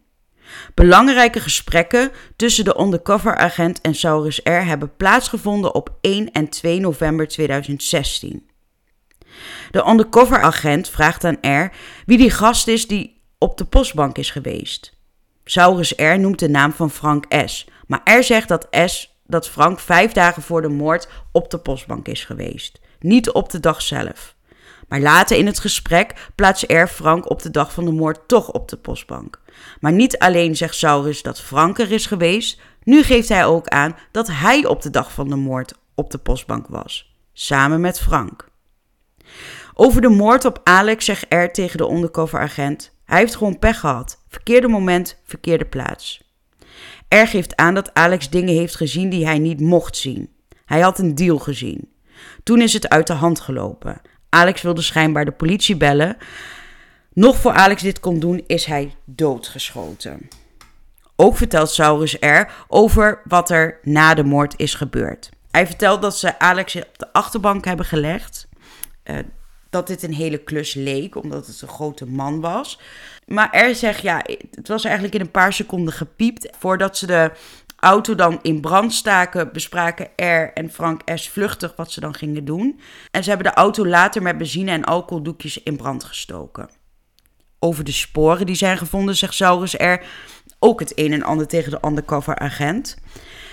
Belangrijke 0.74 1.40
gesprekken 1.40 2.10
tussen 2.36 2.64
de 2.64 2.80
undercover-agent 2.80 3.80
en 3.80 3.94
Saurus 3.94 4.40
R. 4.44 4.50
hebben 4.50 4.96
plaatsgevonden 4.96 5.74
op 5.74 5.96
1 6.00 6.32
en 6.32 6.48
2 6.48 6.80
november 6.80 7.28
2016. 7.28 8.48
De 9.70 9.86
undercover-agent 9.86 10.88
vraagt 10.88 11.24
aan 11.24 11.64
R 11.64 11.72
wie 12.06 12.18
die 12.18 12.30
gast 12.30 12.68
is 12.68 12.86
die 12.86 13.22
op 13.38 13.58
de 13.58 13.64
postbank 13.64 14.18
is 14.18 14.30
geweest. 14.30 14.98
Saurus 15.44 15.92
R. 15.96 16.18
noemt 16.18 16.38
de 16.38 16.48
naam 16.48 16.72
van 16.72 16.90
Frank 16.90 17.24
S. 17.46 17.66
Maar 17.86 18.18
R 18.18 18.22
zegt 18.22 18.48
dat, 18.48 18.66
S, 18.86 19.16
dat 19.26 19.48
Frank 19.48 19.80
vijf 19.80 20.12
dagen 20.12 20.42
voor 20.42 20.62
de 20.62 20.68
moord 20.68 21.08
op 21.32 21.50
de 21.50 21.58
postbank 21.58 22.08
is 22.08 22.24
geweest. 22.24 22.80
Niet 23.00 23.30
op 23.30 23.50
de 23.50 23.60
dag 23.60 23.82
zelf. 23.82 24.34
Maar 24.88 25.00
later 25.00 25.36
in 25.36 25.46
het 25.46 25.58
gesprek 25.58 26.30
plaatst 26.34 26.70
R. 26.70 26.86
Frank 26.86 27.30
op 27.30 27.42
de 27.42 27.50
dag 27.50 27.72
van 27.72 27.84
de 27.84 27.92
moord 27.92 28.28
toch 28.28 28.50
op 28.50 28.68
de 28.68 28.76
postbank. 28.76 29.40
Maar 29.80 29.92
niet 29.92 30.18
alleen 30.18 30.56
zegt 30.56 30.74
Saurus 30.74 31.22
dat 31.22 31.40
Frank 31.40 31.78
er 31.78 31.92
is 31.92 32.06
geweest, 32.06 32.60
nu 32.82 33.02
geeft 33.02 33.28
hij 33.28 33.44
ook 33.44 33.68
aan 33.68 33.96
dat 34.10 34.28
hij 34.30 34.66
op 34.66 34.82
de 34.82 34.90
dag 34.90 35.12
van 35.12 35.28
de 35.28 35.36
moord 35.36 35.74
op 35.94 36.10
de 36.10 36.18
postbank 36.18 36.66
was. 36.66 37.14
Samen 37.32 37.80
met 37.80 38.00
Frank. 38.00 38.48
Over 39.74 40.00
de 40.00 40.08
moord 40.08 40.44
op 40.44 40.60
Alex 40.64 41.04
zegt 41.04 41.26
R 41.28 41.44
tegen 41.44 41.78
de 41.78 41.90
undercover 41.90 42.40
agent: 42.40 42.92
hij 43.04 43.18
heeft 43.18 43.36
gewoon 43.36 43.58
pech 43.58 43.80
gehad. 43.80 44.24
Verkeerde 44.28 44.68
moment, 44.68 45.20
verkeerde 45.24 45.64
plaats. 45.64 46.22
Er 47.08 47.26
geeft 47.26 47.56
aan 47.56 47.74
dat 47.74 47.94
Alex 47.94 48.30
dingen 48.30 48.54
heeft 48.54 48.76
gezien 48.76 49.10
die 49.10 49.26
hij 49.26 49.38
niet 49.38 49.60
mocht 49.60 49.96
zien. 49.96 50.30
Hij 50.64 50.80
had 50.80 50.98
een 50.98 51.14
deal 51.14 51.38
gezien. 51.38 51.92
Toen 52.42 52.60
is 52.60 52.72
het 52.72 52.88
uit 52.88 53.06
de 53.06 53.12
hand 53.12 53.40
gelopen. 53.40 54.00
Alex 54.28 54.62
wilde 54.62 54.82
schijnbaar 54.82 55.24
de 55.24 55.32
politie 55.32 55.76
bellen. 55.76 56.16
Nog 57.12 57.36
voor 57.36 57.52
Alex 57.52 57.82
dit 57.82 58.00
kon 58.00 58.18
doen, 58.18 58.44
is 58.46 58.64
hij 58.64 58.94
doodgeschoten. 59.04 60.28
Ook 61.16 61.36
vertelt 61.36 61.70
Saurus 61.70 62.16
R 62.20 62.50
over 62.68 63.20
wat 63.24 63.50
er 63.50 63.78
na 63.82 64.14
de 64.14 64.24
moord 64.24 64.54
is 64.56 64.74
gebeurd. 64.74 65.30
Hij 65.50 65.66
vertelt 65.66 66.02
dat 66.02 66.18
ze 66.18 66.38
Alex 66.38 66.76
op 66.76 66.98
de 66.98 67.12
achterbank 67.12 67.64
hebben 67.64 67.86
gelegd. 67.86 68.48
Uh, 69.04 69.18
dat 69.70 69.86
dit 69.86 70.02
een 70.02 70.14
hele 70.14 70.38
klus 70.38 70.74
leek, 70.74 71.16
omdat 71.16 71.46
het 71.46 71.62
een 71.62 71.68
grote 71.68 72.06
man 72.06 72.40
was. 72.40 72.80
Maar 73.26 73.50
er 73.50 73.74
zegt, 73.74 74.02
ja, 74.02 74.24
het 74.50 74.68
was 74.68 74.84
eigenlijk 74.84 75.14
in 75.14 75.20
een 75.20 75.30
paar 75.30 75.52
seconden 75.52 75.94
gepiept. 75.94 76.48
Voordat 76.58 76.96
ze 76.96 77.06
de 77.06 77.32
auto 77.76 78.14
dan 78.14 78.38
in 78.42 78.60
brand 78.60 78.92
staken, 78.92 79.52
bespraken 79.52 80.08
R 80.16 80.52
en 80.54 80.70
Frank 80.70 81.02
S. 81.14 81.28
vluchtig 81.28 81.76
wat 81.76 81.92
ze 81.92 82.00
dan 82.00 82.14
gingen 82.14 82.44
doen. 82.44 82.80
En 83.10 83.22
ze 83.22 83.28
hebben 83.28 83.48
de 83.52 83.58
auto 83.58 83.86
later 83.86 84.22
met 84.22 84.38
benzine 84.38 84.70
en 84.70 84.84
alcoholdoekjes 84.84 85.62
in 85.62 85.76
brand 85.76 86.04
gestoken. 86.04 86.79
Over 87.62 87.84
de 87.84 87.92
sporen 87.92 88.46
die 88.46 88.54
zijn 88.54 88.78
gevonden, 88.78 89.16
zegt 89.16 89.34
Saurus 89.34 89.74
R. 89.74 90.04
ook 90.58 90.80
het 90.80 90.92
een 90.94 91.12
en 91.12 91.22
ander 91.22 91.46
tegen 91.46 91.70
de 91.70 91.78
undercover 91.86 92.38
agent. 92.38 92.96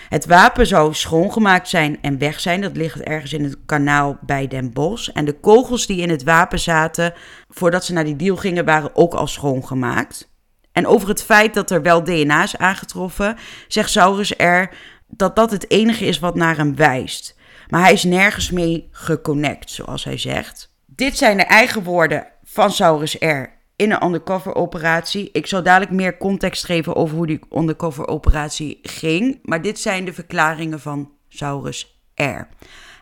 Het 0.10 0.26
wapen 0.26 0.68
zou 0.68 0.94
schoongemaakt 0.94 1.70
zijn 1.70 2.02
en 2.02 2.18
weg 2.18 2.40
zijn. 2.40 2.62
Dat 2.62 2.78
ligt 2.78 3.02
ergens 3.02 3.34
in 3.34 3.44
het 3.44 3.58
kanaal 3.66 4.18
bij 4.22 4.48
Den 4.48 4.74
Bosch. 4.74 5.10
En 5.10 5.26
de 5.26 5.40
kogels 5.40 5.88
die 5.88 6.02
in 6.02 6.10
het 6.10 6.24
wapen 6.24 6.60
zaten 6.60 7.14
voordat 7.50 7.86
ze 7.86 7.94
naar 7.94 8.04
die 8.04 8.16
deal 8.16 8.36
gingen, 8.36 8.66
waren 8.66 8.96
ook 8.96 9.14
al 9.14 9.28
schoongemaakt. 9.28 10.30
En 10.72 10.88
over 10.88 11.08
het 11.08 11.24
feit 11.24 11.54
dat 11.54 11.72
er 11.72 11.82
wel 11.82 12.04
DNA 12.04 12.44
is 12.44 12.58
aangetroffen, 12.58 13.38
zegt 13.68 13.90
Saurus 13.90 14.34
R 14.38 14.64
dat 15.08 15.36
dat 15.36 15.52
het 15.52 15.70
enige 15.72 16.06
is 16.06 16.20
wat 16.20 16.36
naar 16.36 16.58
hem 16.58 16.76
wijst. 16.76 17.36
Maar 17.68 17.82
hij 17.82 17.94
is 17.94 18.04
nergens 18.04 18.52
mee 18.52 18.88
geconnect, 18.92 19.70
zoals 19.70 20.04
hij 20.04 20.18
zegt. 20.18 20.74
Dit 20.86 21.18
zijn 21.18 21.38
de 21.38 21.44
eigen 21.44 21.84
woorden 21.84 22.28
van 22.44 22.72
Saurus 22.72 23.16
R 23.20 23.57
in 23.78 23.92
een 23.92 24.04
undercover 24.04 24.56
operatie. 24.56 25.30
Ik 25.32 25.48
zal 25.48 25.64
dadelijk 25.64 25.92
meer 25.92 26.18
context 26.18 26.66
geven 26.66 26.96
over 26.96 27.18
hoe 27.18 27.28
die 27.28 27.40
undercover 27.56 28.08
operatie 28.08 28.80
ging. 28.82 29.40
Maar 29.44 29.62
dit 29.62 29.80
zijn 29.80 30.06
de 30.06 30.14
verklaringen 30.14 30.80
van 30.80 31.12
Saurus 31.28 32.02
R. 32.16 32.48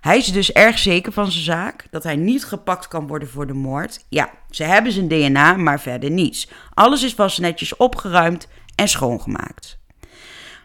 Hij 0.02 0.18
is 0.18 0.32
dus 0.32 0.52
erg 0.52 0.80
zeker 0.80 1.12
van 1.12 1.32
zijn 1.32 1.44
zaak, 1.44 1.88
dat 1.92 2.04
hij 2.04 2.16
niet 2.16 2.46
gepakt 2.46 2.88
kan 2.88 3.08
worden 3.08 3.30
voor 3.30 3.48
de 3.48 3.54
moord. 3.54 4.06
Ja, 4.10 4.30
ze 4.50 4.64
hebben 4.64 4.92
zijn 4.92 5.08
DNA, 5.08 5.54
maar 5.54 5.80
verder 5.80 6.10
niets. 6.10 6.50
Alles 6.74 7.04
is 7.04 7.14
pas 7.14 7.38
netjes 7.38 7.78
opgeruimd 7.78 8.48
en 8.76 8.88
schoongemaakt. 8.88 9.80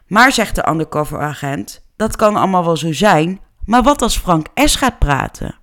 Maar 0.06 0.32
zegt 0.32 0.54
de 0.54 0.68
undercover 0.68 1.20
agent, 1.20 1.86
dat 1.96 2.16
kan 2.16 2.36
allemaal 2.36 2.64
wel 2.64 2.76
zo 2.76 2.92
zijn, 2.92 3.40
maar 3.64 3.82
wat 3.82 4.02
als 4.02 4.18
Frank 4.18 4.46
S. 4.54 4.74
gaat 4.74 4.98
praten? 4.98 5.59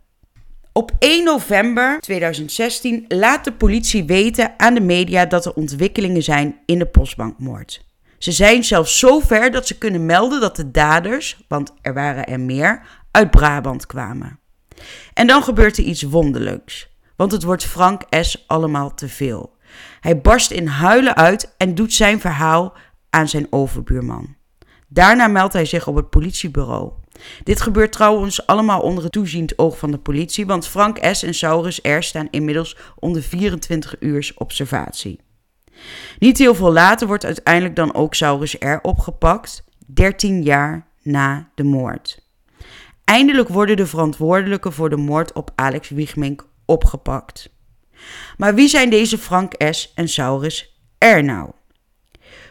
Op 0.77 0.91
1 0.99 1.23
november 1.23 1.99
2016 1.99 3.05
laat 3.07 3.43
de 3.43 3.53
politie 3.53 4.05
weten 4.05 4.53
aan 4.57 4.73
de 4.73 4.81
media 4.81 5.25
dat 5.25 5.45
er 5.45 5.53
ontwikkelingen 5.53 6.23
zijn 6.23 6.59
in 6.65 6.79
de 6.79 6.85
postbankmoord. 6.85 7.85
Ze 8.17 8.31
zijn 8.31 8.63
zelfs 8.63 8.99
zo 8.99 9.19
ver 9.19 9.51
dat 9.51 9.67
ze 9.67 9.77
kunnen 9.77 10.05
melden 10.05 10.41
dat 10.41 10.55
de 10.55 10.71
daders, 10.71 11.43
want 11.47 11.73
er 11.81 11.93
waren 11.93 12.25
er 12.25 12.39
meer, 12.39 12.81
uit 13.11 13.31
Brabant 13.31 13.85
kwamen. 13.85 14.39
En 15.13 15.27
dan 15.27 15.43
gebeurt 15.43 15.77
er 15.77 15.83
iets 15.83 16.03
wonderlijks, 16.03 16.89
want 17.15 17.31
het 17.31 17.43
wordt 17.43 17.65
Frank 17.65 18.01
S. 18.09 18.43
allemaal 18.47 18.93
te 18.93 19.09
veel. 19.09 19.55
Hij 19.99 20.21
barst 20.21 20.51
in 20.51 20.67
huilen 20.67 21.15
uit 21.15 21.53
en 21.57 21.75
doet 21.75 21.93
zijn 21.93 22.19
verhaal 22.19 22.73
aan 23.09 23.27
zijn 23.27 23.47
overbuurman. 23.49 24.35
Daarna 24.87 25.27
meldt 25.27 25.53
hij 25.53 25.65
zich 25.65 25.87
op 25.87 25.95
het 25.95 26.09
politiebureau. 26.09 26.91
Dit 27.43 27.61
gebeurt 27.61 27.91
trouwens 27.91 28.47
allemaal 28.47 28.81
onder 28.81 29.03
het 29.03 29.11
toeziend 29.11 29.59
oog 29.59 29.77
van 29.77 29.91
de 29.91 29.97
politie, 29.97 30.45
want 30.45 30.67
Frank 30.67 30.97
S. 31.11 31.23
en 31.23 31.33
Saurus 31.33 31.79
R. 31.81 32.01
staan 32.03 32.27
inmiddels 32.31 32.77
onder 32.99 33.21
24 33.21 33.95
uur 33.99 34.31
observatie. 34.35 35.19
Niet 36.19 36.37
heel 36.37 36.55
veel 36.55 36.71
later 36.71 37.07
wordt 37.07 37.25
uiteindelijk 37.25 37.75
dan 37.75 37.93
ook 37.93 38.13
Saurus 38.13 38.55
R. 38.59 38.79
opgepakt, 38.81 39.63
13 39.85 40.43
jaar 40.43 40.87
na 41.01 41.49
de 41.55 41.63
moord. 41.63 42.25
Eindelijk 43.03 43.49
worden 43.49 43.75
de 43.75 43.87
verantwoordelijken 43.87 44.73
voor 44.73 44.89
de 44.89 44.97
moord 44.97 45.33
op 45.33 45.51
Alex 45.55 45.89
Wiegmink 45.89 46.47
opgepakt. 46.65 47.49
Maar 48.37 48.55
wie 48.55 48.67
zijn 48.67 48.89
deze 48.89 49.17
Frank 49.17 49.53
S. 49.69 49.91
en 49.95 50.09
Saurus 50.09 50.81
R. 50.97 51.23
nou? 51.23 51.51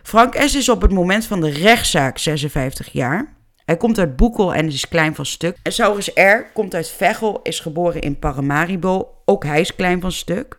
Frank 0.02 0.34
S. 0.34 0.54
is 0.54 0.68
op 0.68 0.82
het 0.82 0.92
moment 0.92 1.24
van 1.24 1.40
de 1.40 1.50
rechtszaak 1.50 2.18
56 2.18 2.92
jaar. 2.92 3.35
Hij 3.66 3.76
komt 3.76 3.98
uit 3.98 4.16
Boekel 4.16 4.54
en 4.54 4.66
is 4.66 4.88
klein 4.88 5.14
van 5.14 5.26
stuk. 5.26 5.56
En 5.62 5.72
Saurus 5.72 6.10
R. 6.14 6.52
komt 6.52 6.74
uit 6.74 6.88
Veghel, 6.88 7.40
is 7.42 7.60
geboren 7.60 8.00
in 8.00 8.18
Paramaribo. 8.18 9.14
Ook 9.24 9.44
hij 9.44 9.60
is 9.60 9.74
klein 9.74 10.00
van 10.00 10.12
stuk. 10.12 10.58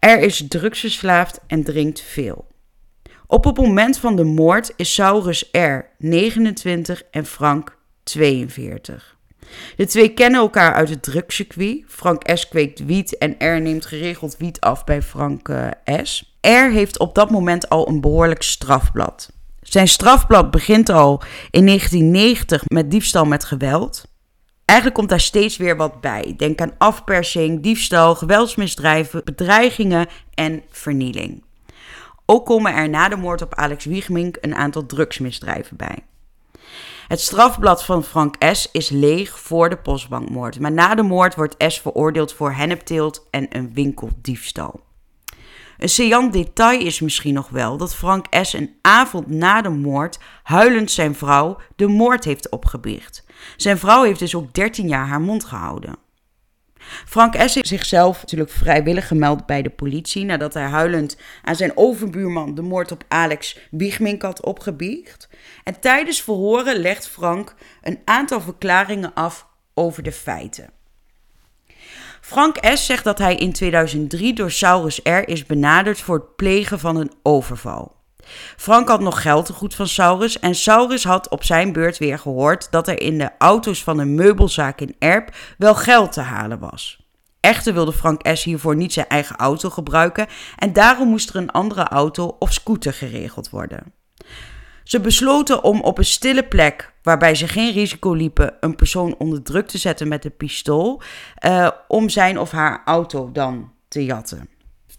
R. 0.00 0.06
is 0.18 0.44
drugsverslaafd 0.48 1.40
en 1.46 1.64
drinkt 1.64 2.00
veel. 2.00 2.46
Op 3.26 3.44
het 3.44 3.56
moment 3.56 3.98
van 3.98 4.16
de 4.16 4.24
moord 4.24 4.72
is 4.76 4.94
Saurus 4.94 5.48
R. 5.52 5.78
29 5.98 7.02
en 7.10 7.26
Frank 7.26 7.78
42. 8.02 9.16
De 9.76 9.86
twee 9.86 10.08
kennen 10.08 10.40
elkaar 10.40 10.74
uit 10.74 10.88
het 10.88 11.02
drugscircuit. 11.02 11.84
Frank 11.86 12.22
S. 12.34 12.48
kweekt 12.48 12.84
wiet 12.84 13.18
en 13.18 13.34
R 13.38 13.60
neemt 13.60 13.86
geregeld 13.86 14.36
wiet 14.36 14.60
af 14.60 14.84
bij 14.84 15.02
Frank 15.02 15.48
uh, 15.48 15.66
S. 16.02 16.36
R 16.40 16.70
heeft 16.70 16.98
op 16.98 17.14
dat 17.14 17.30
moment 17.30 17.68
al 17.68 17.88
een 17.88 18.00
behoorlijk 18.00 18.42
strafblad. 18.42 19.32
Zijn 19.72 19.88
strafblad 19.88 20.50
begint 20.50 20.88
al 20.88 21.22
in 21.50 21.66
1990 21.66 22.62
met 22.66 22.90
diefstal 22.90 23.24
met 23.24 23.44
geweld. 23.44 24.04
Eigenlijk 24.64 24.98
komt 24.98 25.10
daar 25.10 25.20
steeds 25.20 25.56
weer 25.56 25.76
wat 25.76 26.00
bij. 26.00 26.34
Denk 26.36 26.60
aan 26.60 26.74
afpersing, 26.78 27.62
diefstal, 27.62 28.14
geweldsmisdrijven, 28.14 29.24
bedreigingen 29.24 30.06
en 30.34 30.62
vernieling. 30.70 31.44
Ook 32.26 32.46
komen 32.46 32.74
er 32.74 32.88
na 32.88 33.08
de 33.08 33.16
moord 33.16 33.42
op 33.42 33.54
Alex 33.54 33.84
Wiegmink 33.84 34.36
een 34.40 34.54
aantal 34.54 34.86
drugsmisdrijven 34.86 35.76
bij. 35.76 35.98
Het 37.08 37.20
strafblad 37.20 37.84
van 37.84 38.04
Frank 38.04 38.34
S. 38.52 38.68
is 38.72 38.88
leeg 38.88 39.38
voor 39.38 39.70
de 39.70 39.76
postbankmoord, 39.76 40.60
maar 40.60 40.72
na 40.72 40.94
de 40.94 41.02
moord 41.02 41.34
wordt 41.34 41.54
S. 41.58 41.80
veroordeeld 41.80 42.32
voor 42.32 42.52
hennepteelt 42.52 43.26
en 43.30 43.46
een 43.56 43.74
winkeldiefstal. 43.74 44.80
Een 45.82 45.88
saillant 45.88 46.32
detail 46.32 46.80
is 46.80 47.00
misschien 47.00 47.34
nog 47.34 47.48
wel 47.48 47.76
dat 47.76 47.94
Frank 47.94 48.26
S. 48.42 48.52
een 48.52 48.74
avond 48.82 49.26
na 49.26 49.62
de 49.62 49.68
moord 49.68 50.18
huilend 50.42 50.90
zijn 50.90 51.14
vrouw 51.14 51.58
de 51.76 51.86
moord 51.86 52.24
heeft 52.24 52.48
opgebiecht. 52.48 53.24
Zijn 53.56 53.78
vrouw 53.78 54.02
heeft 54.02 54.18
dus 54.18 54.34
ook 54.34 54.54
13 54.54 54.88
jaar 54.88 55.06
haar 55.06 55.20
mond 55.20 55.44
gehouden. 55.44 55.96
Frank 57.06 57.34
S. 57.34 57.54
heeft 57.54 57.68
zichzelf 57.68 58.20
natuurlijk 58.20 58.50
vrijwillig 58.50 59.08
gemeld 59.08 59.46
bij 59.46 59.62
de 59.62 59.70
politie 59.70 60.24
nadat 60.24 60.54
hij 60.54 60.66
huilend 60.66 61.16
aan 61.42 61.56
zijn 61.56 61.76
overbuurman 61.76 62.54
de 62.54 62.62
moord 62.62 62.92
op 62.92 63.04
Alex 63.08 63.58
Wiegmink 63.70 64.22
had 64.22 64.44
opgebiecht. 64.44 65.28
En 65.64 65.80
tijdens 65.80 66.22
verhoren 66.22 66.76
legt 66.76 67.08
Frank 67.08 67.54
een 67.82 68.00
aantal 68.04 68.40
verklaringen 68.40 69.14
af 69.14 69.46
over 69.74 70.02
de 70.02 70.12
feiten. 70.12 70.70
Frank 72.24 72.56
S. 72.62 72.86
zegt 72.86 73.04
dat 73.04 73.18
hij 73.18 73.36
in 73.36 73.52
2003 73.52 74.34
door 74.34 74.50
Saurus 74.50 75.00
R. 75.02 75.28
is 75.28 75.46
benaderd 75.46 76.00
voor 76.00 76.14
het 76.14 76.36
plegen 76.36 76.78
van 76.78 76.96
een 76.96 77.12
overval. 77.22 77.96
Frank 78.56 78.88
had 78.88 79.00
nog 79.00 79.22
geld 79.22 79.46
te 79.46 79.52
goed 79.52 79.74
van 79.74 79.88
Saurus 79.88 80.38
en 80.38 80.54
Saurus 80.54 81.04
had 81.04 81.28
op 81.28 81.44
zijn 81.44 81.72
beurt 81.72 81.98
weer 81.98 82.18
gehoord 82.18 82.70
dat 82.70 82.88
er 82.88 83.00
in 83.00 83.18
de 83.18 83.30
auto's 83.38 83.82
van 83.82 83.98
een 83.98 84.14
meubelzaak 84.14 84.80
in 84.80 84.96
Erp 84.98 85.36
wel 85.58 85.74
geld 85.74 86.12
te 86.12 86.20
halen 86.20 86.58
was. 86.58 87.00
Echter 87.40 87.74
wilde 87.74 87.92
Frank 87.92 88.28
S. 88.32 88.44
hiervoor 88.44 88.76
niet 88.76 88.92
zijn 88.92 89.08
eigen 89.08 89.36
auto 89.36 89.70
gebruiken 89.70 90.26
en 90.56 90.72
daarom 90.72 91.08
moest 91.08 91.28
er 91.28 91.36
een 91.36 91.50
andere 91.50 91.84
auto 91.84 92.36
of 92.38 92.52
scooter 92.52 92.92
geregeld 92.92 93.50
worden. 93.50 93.92
Ze 94.84 95.00
besloten 95.00 95.64
om 95.64 95.80
op 95.80 95.98
een 95.98 96.04
stille 96.04 96.44
plek, 96.44 96.92
waarbij 97.02 97.34
ze 97.34 97.48
geen 97.48 97.72
risico 97.72 98.12
liepen, 98.12 98.54
een 98.60 98.76
persoon 98.76 99.14
onder 99.18 99.42
druk 99.42 99.66
te 99.66 99.78
zetten 99.78 100.08
met 100.08 100.24
een 100.24 100.36
pistool, 100.36 101.02
uh, 101.46 101.70
om 101.88 102.08
zijn 102.08 102.38
of 102.38 102.50
haar 102.50 102.82
auto 102.84 103.32
dan 103.32 103.72
te 103.88 104.04
jatten. 104.04 104.48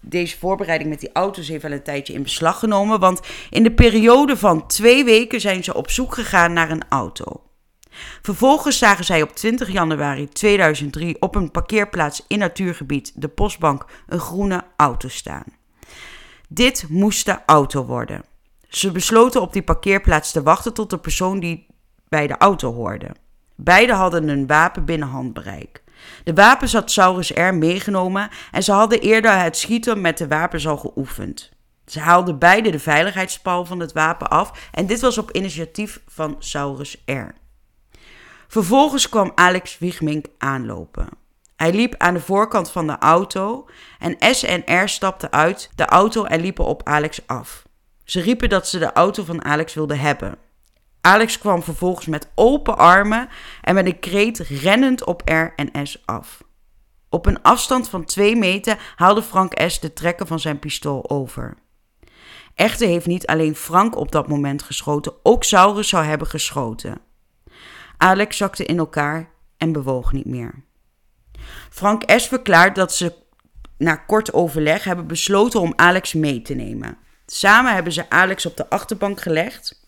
Deze 0.01 0.37
voorbereiding 0.37 0.89
met 0.89 0.99
die 0.99 1.11
auto's 1.13 1.47
heeft 1.47 1.63
wel 1.63 1.71
een 1.71 1.83
tijdje 1.83 2.13
in 2.13 2.23
beslag 2.23 2.59
genomen, 2.59 2.99
want 2.99 3.19
in 3.49 3.63
de 3.63 3.73
periode 3.73 4.37
van 4.37 4.67
twee 4.67 5.03
weken 5.03 5.41
zijn 5.41 5.63
ze 5.63 5.73
op 5.73 5.89
zoek 5.89 6.13
gegaan 6.13 6.53
naar 6.53 6.71
een 6.71 6.83
auto. 6.89 7.41
Vervolgens 8.21 8.77
zagen 8.77 9.05
zij 9.05 9.21
op 9.21 9.35
20 9.35 9.71
januari 9.71 10.29
2003 10.29 11.21
op 11.21 11.35
een 11.35 11.51
parkeerplaats 11.51 12.25
in 12.27 12.39
natuurgebied 12.39 13.11
de 13.15 13.27
Postbank 13.27 13.85
een 14.07 14.19
groene 14.19 14.63
auto 14.77 15.07
staan. 15.07 15.45
Dit 16.49 16.85
moest 16.89 17.25
de 17.25 17.37
auto 17.45 17.85
worden. 17.85 18.23
Ze 18.75 18.91
besloten 18.91 19.41
op 19.41 19.53
die 19.53 19.61
parkeerplaats 19.61 20.31
te 20.31 20.43
wachten 20.43 20.73
tot 20.73 20.89
de 20.89 20.97
persoon 20.97 21.39
die 21.39 21.67
bij 22.09 22.27
de 22.27 22.37
auto 22.37 22.73
hoorde. 22.73 23.09
Beiden 23.55 23.95
hadden 23.95 24.27
een 24.27 24.47
wapen 24.47 24.85
binnen 24.85 25.07
handbereik. 25.07 25.83
De 26.23 26.33
wapens 26.33 26.73
had 26.73 26.91
Saurus 26.91 27.29
R 27.29 27.53
meegenomen 27.53 28.29
en 28.51 28.63
ze 28.63 28.71
hadden 28.71 28.99
eerder 28.99 29.41
het 29.41 29.57
schieten 29.57 30.01
met 30.01 30.17
de 30.17 30.27
wapens 30.27 30.67
al 30.67 30.77
geoefend. 30.77 31.51
Ze 31.85 31.99
haalden 31.99 32.39
beide 32.39 32.69
de 32.69 32.79
veiligheidspal 32.79 33.65
van 33.65 33.79
het 33.79 33.91
wapen 33.91 34.29
af 34.29 34.69
en 34.71 34.85
dit 34.85 35.01
was 35.01 35.17
op 35.17 35.31
initiatief 35.31 36.01
van 36.07 36.35
Saurus 36.39 37.03
R. 37.05 37.35
Vervolgens 38.47 39.09
kwam 39.09 39.31
Alex 39.35 39.77
Wiegmink 39.77 40.25
aanlopen. 40.37 41.07
Hij 41.55 41.73
liep 41.73 41.95
aan 41.97 42.13
de 42.13 42.19
voorkant 42.19 42.71
van 42.71 42.87
de 42.87 42.97
auto 42.97 43.69
en 43.99 44.35
S 44.35 44.43
en 44.43 44.83
R 44.83 44.89
stapten 44.89 45.31
uit 45.31 45.69
de 45.75 45.85
auto 45.85 46.23
en 46.23 46.41
liepen 46.41 46.65
op 46.65 46.83
Alex 46.83 47.27
af. 47.27 47.63
Ze 48.03 48.21
riepen 48.21 48.49
dat 48.49 48.67
ze 48.67 48.79
de 48.79 48.93
auto 48.93 49.23
van 49.23 49.45
Alex 49.45 49.73
wilden 49.73 49.99
hebben. 49.99 50.37
Alex 51.01 51.37
kwam 51.37 51.63
vervolgens 51.63 52.05
met 52.05 52.31
open 52.35 52.77
armen 52.77 53.29
en 53.61 53.75
met 53.75 53.85
een 53.85 53.99
kreet 53.99 54.39
rennend 54.39 55.05
op 55.05 55.21
R 55.25 55.53
en 55.55 55.87
S 55.87 56.01
af. 56.05 56.43
Op 57.09 57.25
een 57.25 57.41
afstand 57.41 57.89
van 57.89 58.05
twee 58.05 58.35
meter 58.35 58.93
haalde 58.95 59.21
Frank 59.21 59.61
S. 59.67 59.79
de 59.79 59.93
trekker 59.93 60.27
van 60.27 60.39
zijn 60.39 60.59
pistool 60.59 61.09
over. 61.09 61.57
Echter 62.55 62.87
heeft 62.87 63.05
niet 63.05 63.27
alleen 63.27 63.55
Frank 63.55 63.95
op 63.95 64.11
dat 64.11 64.27
moment 64.27 64.63
geschoten, 64.63 65.13
ook 65.23 65.43
Saurus 65.43 65.89
zou 65.89 66.05
hebben 66.05 66.27
geschoten. 66.27 67.01
Alex 67.97 68.37
zakte 68.37 68.65
in 68.65 68.77
elkaar 68.77 69.29
en 69.57 69.71
bewoog 69.71 70.11
niet 70.11 70.25
meer. 70.25 70.63
Frank 71.69 72.03
S. 72.07 72.27
verklaart 72.27 72.75
dat 72.75 72.93
ze 72.93 73.13
na 73.77 73.95
kort 73.95 74.33
overleg 74.33 74.83
hebben 74.83 75.07
besloten 75.07 75.59
om 75.59 75.73
Alex 75.75 76.13
mee 76.13 76.41
te 76.41 76.53
nemen. 76.53 76.97
Samen 77.33 77.73
hebben 77.73 77.93
ze 77.93 78.09
Alex 78.09 78.45
op 78.45 78.57
de 78.57 78.69
achterbank 78.69 79.21
gelegd. 79.21 79.81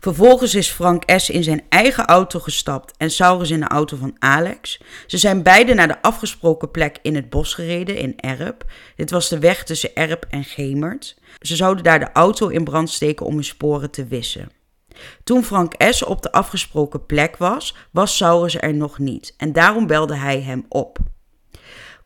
Vervolgens 0.00 0.54
is 0.54 0.70
Frank 0.70 1.02
S. 1.06 1.30
in 1.30 1.42
zijn 1.42 1.62
eigen 1.68 2.06
auto 2.06 2.38
gestapt 2.38 2.94
en 2.96 3.10
Saurus 3.10 3.50
in 3.50 3.60
de 3.60 3.68
auto 3.68 3.96
van 3.96 4.16
Alex. 4.18 4.80
Ze 5.06 5.18
zijn 5.18 5.42
beide 5.42 5.74
naar 5.74 5.88
de 5.88 6.02
afgesproken 6.02 6.70
plek 6.70 6.98
in 7.02 7.14
het 7.14 7.30
bos 7.30 7.54
gereden 7.54 7.96
in 7.96 8.20
Erp. 8.20 8.64
Dit 8.96 9.10
was 9.10 9.28
de 9.28 9.38
weg 9.38 9.64
tussen 9.64 9.94
Erp 9.94 10.26
en 10.30 10.44
Gemert. 10.44 11.18
Ze 11.40 11.56
zouden 11.56 11.84
daar 11.84 11.98
de 11.98 12.12
auto 12.12 12.48
in 12.48 12.64
brand 12.64 12.90
steken 12.90 13.26
om 13.26 13.34
hun 13.34 13.44
sporen 13.44 13.90
te 13.90 14.06
wissen. 14.06 14.50
Toen 15.24 15.44
Frank 15.44 15.74
S. 15.78 16.02
op 16.02 16.22
de 16.22 16.32
afgesproken 16.32 17.06
plek 17.06 17.36
was, 17.36 17.76
was 17.90 18.16
Saurus 18.16 18.60
er 18.60 18.74
nog 18.74 18.98
niet 18.98 19.34
en 19.36 19.52
daarom 19.52 19.86
belde 19.86 20.16
hij 20.16 20.40
hem 20.40 20.66
op. 20.68 20.98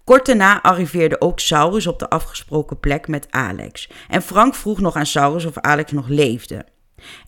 Kort 0.04 0.26
daarna 0.26 0.62
arriveerde 0.62 1.20
ook 1.20 1.40
Saurus 1.40 1.86
op 1.86 1.98
de 1.98 2.10
afgesproken 2.10 2.80
plek 2.80 3.08
met 3.08 3.26
Alex. 3.30 3.88
En 4.08 4.22
Frank 4.22 4.54
vroeg 4.54 4.80
nog 4.80 4.96
aan 4.96 5.06
Saurus 5.06 5.44
of 5.44 5.58
Alex 5.58 5.92
nog 5.92 6.08
leefde. 6.08 6.64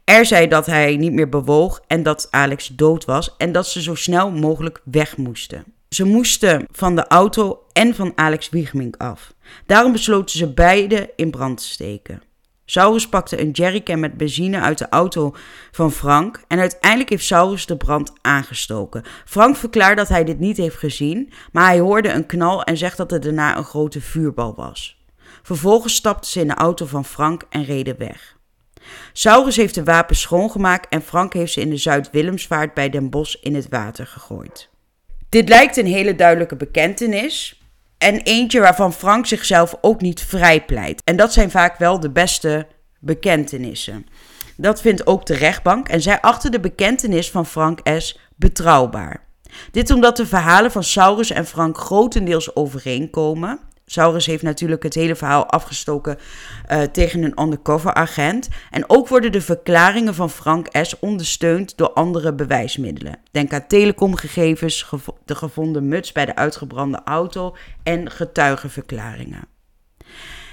Er 0.05 0.27
zei 0.27 0.49
dat 0.49 0.67
hij 0.67 0.97
niet 0.97 1.13
meer 1.13 1.29
bewoog 1.29 1.81
en 1.87 2.03
dat 2.03 2.29
Alex 2.31 2.67
dood 2.67 3.05
was 3.05 3.37
en 3.37 3.53
dat 3.53 3.67
ze 3.67 3.83
zo 3.83 3.95
snel 3.95 4.31
mogelijk 4.31 4.81
weg 4.85 5.17
moesten. 5.17 5.65
Ze 5.89 6.05
moesten 6.05 6.67
van 6.71 6.97
de 6.97 7.07
auto 7.07 7.65
en 7.73 7.95
van 7.95 8.13
Alex 8.15 8.49
Wiegmink 8.49 8.97
af. 8.97 9.35
Daarom 9.67 9.93
besloten 9.93 10.39
ze 10.39 10.53
beide 10.53 11.13
in 11.17 11.31
brand 11.31 11.59
te 11.59 11.67
steken. 11.67 12.23
Saurus 12.69 13.09
pakte 13.09 13.41
een 13.41 13.51
jerrycan 13.51 14.01
met 14.01 14.17
benzine 14.17 14.61
uit 14.61 14.79
de 14.79 14.89
auto 14.89 15.35
van 15.71 15.93
Frank 15.93 16.45
en 16.49 16.59
uiteindelijk 16.59 17.11
heeft 17.11 17.25
Saurus 17.25 17.67
de 17.67 17.77
brand 17.77 18.13
aangestoken. 18.23 19.03
Frank 19.25 19.57
verklaart 19.57 19.97
dat 19.97 20.09
hij 20.09 20.25
dit 20.25 20.39
niet 20.39 20.57
heeft 20.57 20.77
gezien, 20.77 21.33
maar 21.53 21.67
hij 21.67 21.79
hoorde 21.79 22.13
een 22.13 22.27
knal 22.27 22.63
en 22.63 22.77
zegt 22.77 22.97
dat 22.97 23.13
er 23.13 23.21
daarna 23.21 23.57
een 23.57 23.65
grote 23.65 24.01
vuurbal 24.01 24.55
was. 24.55 25.05
Vervolgens 25.43 25.95
stapten 25.95 26.31
ze 26.31 26.41
in 26.41 26.49
de 26.49 26.55
auto 26.55 26.87
van 26.87 27.05
Frank 27.05 27.43
en 27.51 27.65
reden 27.65 27.99
weg. 27.99 28.37
Saurus 29.13 29.57
heeft 29.57 29.75
de 29.75 29.85
wapens 29.85 30.21
schoongemaakt 30.21 30.89
en 30.89 31.03
Frank 31.03 31.33
heeft 31.33 31.53
ze 31.53 31.61
in 31.61 31.71
de 31.71 31.77
Zuid-Willemsvaart 31.77 32.75
bij 32.75 32.91
Den 32.91 33.11
Bosch 33.11 33.35
in 33.43 33.55
het 33.55 33.69
water 33.69 34.07
gegooid. 34.07 34.69
Dit 35.29 35.49
lijkt 35.49 35.77
een 35.77 35.87
hele 35.87 36.15
duidelijke 36.15 36.57
bekentenis, 36.57 37.56
en 37.99 38.21
eentje 38.21 38.61
waarvan 38.61 38.93
Frank 38.93 39.27
zichzelf 39.27 39.75
ook 39.81 40.01
niet 40.01 40.21
vrijpleit. 40.21 41.03
En 41.05 41.17
dat 41.17 41.33
zijn 41.33 41.51
vaak 41.51 41.79
wel 41.79 42.01
de 42.01 42.11
beste 42.11 42.67
bekentenissen. 43.01 44.07
Dat 44.57 44.81
vindt 44.81 45.07
ook 45.07 45.27
de 45.27 45.35
rechtbank 45.35 45.89
en 45.89 46.03
zij 46.03 46.21
achten 46.21 46.51
de 46.51 46.61
bekentenis 46.61 47.31
van 47.31 47.47
Frank 47.47 47.81
S. 47.99 48.19
betrouwbaar. 48.37 49.25
Dit 49.71 49.91
omdat 49.91 50.17
de 50.17 50.27
verhalen 50.27 50.71
van 50.71 50.85
Saurus 50.85 51.31
en 51.31 51.47
Frank 51.47 51.79
grotendeels 51.79 52.57
overeenkomen. 52.57 53.61
Saurus 53.87 54.27
heeft 54.27 54.43
natuurlijk 54.43 54.83
het 54.83 54.95
hele 54.95 55.17
verhaal 55.17 55.47
afgestoken 55.47 56.19
uh, 56.71 56.83
tegen 56.83 57.23
een 57.23 57.41
undercover 57.43 57.95
agent. 57.95 58.49
En 58.71 58.91
ook 58.91 59.09
worden 59.09 59.33
de 59.33 59.41
verklaringen 59.41 60.15
van 60.15 60.31
Frank 60.31 60.69
S. 60.73 60.99
ondersteund 60.99 61.77
door 61.77 61.93
andere 61.93 62.35
bewijsmiddelen. 62.35 63.19
Denk 63.31 63.53
aan 63.53 63.67
telecomgegevens, 63.67 64.91
de 65.25 65.35
gevonden 65.35 65.89
muts 65.89 66.13
bij 66.13 66.25
de 66.25 66.35
uitgebrande 66.37 67.01
auto 67.05 67.57
en 67.83 68.11
getuigenverklaringen. 68.11 69.49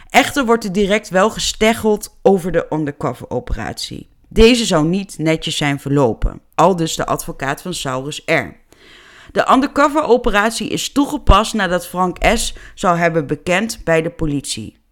Echter 0.09 0.45
wordt 0.45 0.63
er 0.63 0.71
direct 0.71 1.09
wel 1.09 1.29
gesteggeld 1.29 2.19
over 2.21 2.51
de 2.51 2.65
undercover 2.69 3.29
operatie. 3.29 4.09
Deze 4.29 4.65
zou 4.65 4.87
niet 4.87 5.17
netjes 5.17 5.57
zijn 5.57 5.79
verlopen, 5.79 6.41
al 6.55 6.75
dus 6.75 6.95
de 6.95 7.05
advocaat 7.05 7.61
van 7.61 7.73
Saurus 7.73 8.21
R. 8.25 8.61
De 9.31 9.51
undercover-operatie 9.51 10.69
is 10.69 10.91
toegepast 10.91 11.53
nadat 11.53 11.87
Frank 11.87 12.17
S. 12.33 12.55
zou 12.75 12.97
hebben 12.97 13.27
bekend 13.27 13.81
bij 13.83 14.01
de 14.01 14.09
politie. 14.09 14.82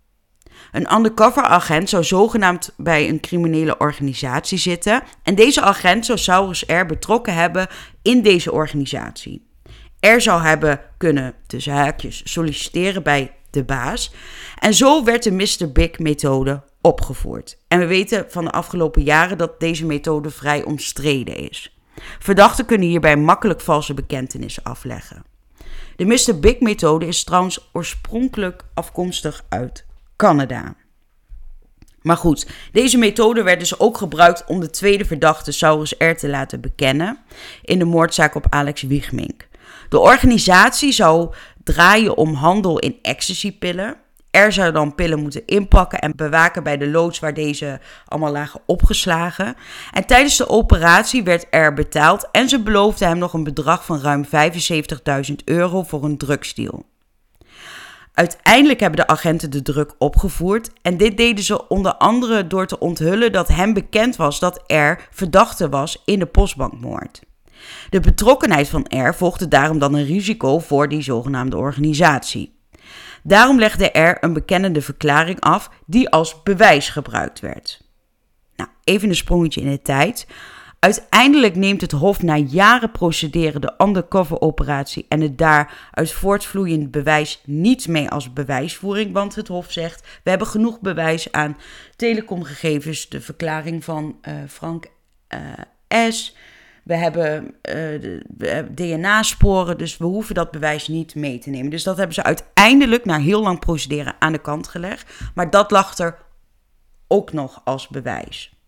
Een 0.71 0.93
undercover 0.93 1.43
agent 1.43 1.89
zou 1.89 2.03
zogenaamd 2.03 2.73
bij 2.77 3.09
een 3.09 3.19
criminele 3.19 3.77
organisatie 3.77 4.57
zitten 4.57 5.03
en 5.23 5.35
deze 5.35 5.61
agent 5.61 6.05
zou 6.05 6.17
Saurus 6.17 6.63
R 6.67 6.85
betrokken 6.85 7.33
hebben 7.33 7.67
in 8.01 8.21
deze 8.21 8.51
organisatie. 8.51 9.49
Er 9.99 10.21
zou 10.21 10.41
hebben 10.41 10.81
kunnen, 10.97 11.33
tussen 11.47 11.73
haakjes, 11.73 12.21
solliciteren 12.23 13.03
bij 13.03 13.35
de 13.49 13.63
baas. 13.63 14.13
En 14.59 14.73
zo 14.73 15.03
werd 15.03 15.23
de 15.23 15.31
Mr. 15.31 15.71
Big 15.71 15.99
methode 15.99 16.63
opgevoerd. 16.81 17.57
En 17.67 17.79
we 17.79 17.85
weten 17.85 18.25
van 18.29 18.43
de 18.43 18.51
afgelopen 18.51 19.03
jaren 19.03 19.37
dat 19.37 19.59
deze 19.59 19.85
methode 19.85 20.29
vrij 20.29 20.63
omstreden 20.63 21.35
is. 21.49 21.77
Verdachten 22.19 22.65
kunnen 22.65 22.87
hierbij 22.87 23.17
makkelijk 23.17 23.61
valse 23.61 23.93
bekentenissen 23.93 24.63
afleggen. 24.63 25.23
De 25.95 26.05
Mr. 26.05 26.39
Big 26.39 26.59
methode 26.59 27.07
is 27.07 27.23
trouwens 27.23 27.69
oorspronkelijk 27.73 28.63
afkomstig 28.73 29.43
uit 29.49 29.85
Canada. 30.21 30.75
Maar 32.01 32.17
goed, 32.17 32.47
deze 32.71 32.97
methode 32.97 33.43
werd 33.43 33.59
dus 33.59 33.79
ook 33.79 33.97
gebruikt 33.97 34.43
om 34.47 34.59
de 34.59 34.69
tweede 34.69 35.05
verdachte 35.05 35.51
Saurus 35.51 35.95
R 35.97 36.11
te 36.11 36.29
laten 36.29 36.61
bekennen 36.61 37.17
in 37.61 37.79
de 37.79 37.85
moordzaak 37.85 38.35
op 38.35 38.45
Alex 38.49 38.81
Wiegmink. 38.81 39.47
De 39.89 39.99
organisatie 39.99 40.91
zou 40.91 41.33
draaien 41.63 42.17
om 42.17 42.33
handel 42.33 42.79
in 42.79 42.97
ecstasypillen. 43.01 43.95
Er 44.31 44.51
zou 44.51 44.71
dan 44.71 44.95
pillen 44.95 45.19
moeten 45.19 45.45
inpakken 45.45 45.99
en 45.99 46.15
bewaken 46.15 46.63
bij 46.63 46.77
de 46.77 46.87
loods 46.87 47.19
waar 47.19 47.33
deze 47.33 47.79
allemaal 48.05 48.31
lagen 48.31 48.61
opgeslagen. 48.65 49.55
En 49.91 50.05
tijdens 50.05 50.37
de 50.37 50.49
operatie 50.49 51.23
werd 51.23 51.47
er 51.49 51.73
betaald 51.73 52.29
en 52.31 52.49
ze 52.49 52.61
beloofden 52.61 53.07
hem 53.07 53.17
nog 53.17 53.33
een 53.33 53.43
bedrag 53.43 53.85
van 53.85 54.01
ruim 54.01 54.25
75.000 55.29 55.35
euro 55.45 55.83
voor 55.83 56.03
een 56.03 56.17
drugsdeal. 56.17 56.89
Uiteindelijk 58.21 58.79
hebben 58.79 58.99
de 58.99 59.07
agenten 59.07 59.51
de 59.51 59.61
druk 59.61 59.93
opgevoerd 59.97 60.69
en 60.81 60.97
dit 60.97 61.17
deden 61.17 61.43
ze 61.43 61.67
onder 61.67 61.93
andere 61.93 62.47
door 62.47 62.67
te 62.67 62.79
onthullen 62.79 63.31
dat 63.31 63.47
hem 63.47 63.73
bekend 63.73 64.15
was 64.15 64.39
dat 64.39 64.63
er 64.67 65.07
verdachte 65.11 65.69
was 65.69 66.01
in 66.05 66.19
de 66.19 66.25
postbankmoord. 66.25 67.21
De 67.89 67.99
betrokkenheid 67.99 68.69
van 68.69 68.85
R 68.89 69.13
volgde 69.13 69.47
daarom 69.47 69.79
dan 69.79 69.93
een 69.93 70.05
risico 70.05 70.59
voor 70.59 70.89
die 70.89 71.01
zogenaamde 71.01 71.57
organisatie. 71.57 72.53
Daarom 73.23 73.59
legde 73.59 73.99
R 73.99 74.23
een 74.23 74.33
bekennende 74.33 74.81
verklaring 74.81 75.39
af 75.39 75.69
die 75.85 76.09
als 76.09 76.43
bewijs 76.43 76.89
gebruikt 76.89 77.39
werd. 77.39 77.81
Nou, 78.55 78.69
even 78.83 79.09
een 79.09 79.15
sprongetje 79.15 79.61
in 79.61 79.69
de 79.69 79.81
tijd. 79.81 80.27
Uiteindelijk 80.81 81.55
neemt 81.55 81.81
het 81.81 81.91
Hof 81.91 82.21
na 82.21 82.35
jaren 82.35 82.91
procederen 82.91 83.61
de 83.61 83.73
undercover-operatie 83.77 85.05
en 85.09 85.21
het 85.21 85.37
daaruit 85.37 86.11
voortvloeiend 86.11 86.91
bewijs 86.91 87.41
niet 87.45 87.87
mee 87.87 88.09
als 88.09 88.33
bewijsvoering, 88.33 89.13
want 89.13 89.35
het 89.35 89.47
Hof 89.47 89.71
zegt: 89.71 90.19
we 90.23 90.29
hebben 90.29 90.47
genoeg 90.47 90.79
bewijs 90.79 91.31
aan 91.31 91.57
telecomgegevens, 91.95 93.09
de 93.09 93.21
verklaring 93.21 93.83
van 93.83 94.19
uh, 94.21 94.33
Frank 94.47 94.87
uh, 95.29 96.11
S. 96.11 96.35
We 96.83 96.95
hebben 96.95 97.55
uh, 97.69 98.63
DNA-sporen, 98.71 99.77
dus 99.77 99.97
we 99.97 100.05
hoeven 100.05 100.35
dat 100.35 100.51
bewijs 100.51 100.87
niet 100.87 101.15
mee 101.15 101.39
te 101.39 101.49
nemen. 101.49 101.69
Dus 101.69 101.83
dat 101.83 101.97
hebben 101.97 102.15
ze 102.15 102.23
uiteindelijk 102.23 103.05
na 103.05 103.19
heel 103.19 103.41
lang 103.41 103.59
procederen 103.59 104.15
aan 104.19 104.31
de 104.31 104.41
kant 104.41 104.67
gelegd. 104.67 105.13
Maar 105.35 105.49
dat 105.49 105.71
lag 105.71 105.97
er 105.97 106.17
ook 107.07 107.33
nog 107.33 107.61
als 107.63 107.87
bewijs. 107.87 108.60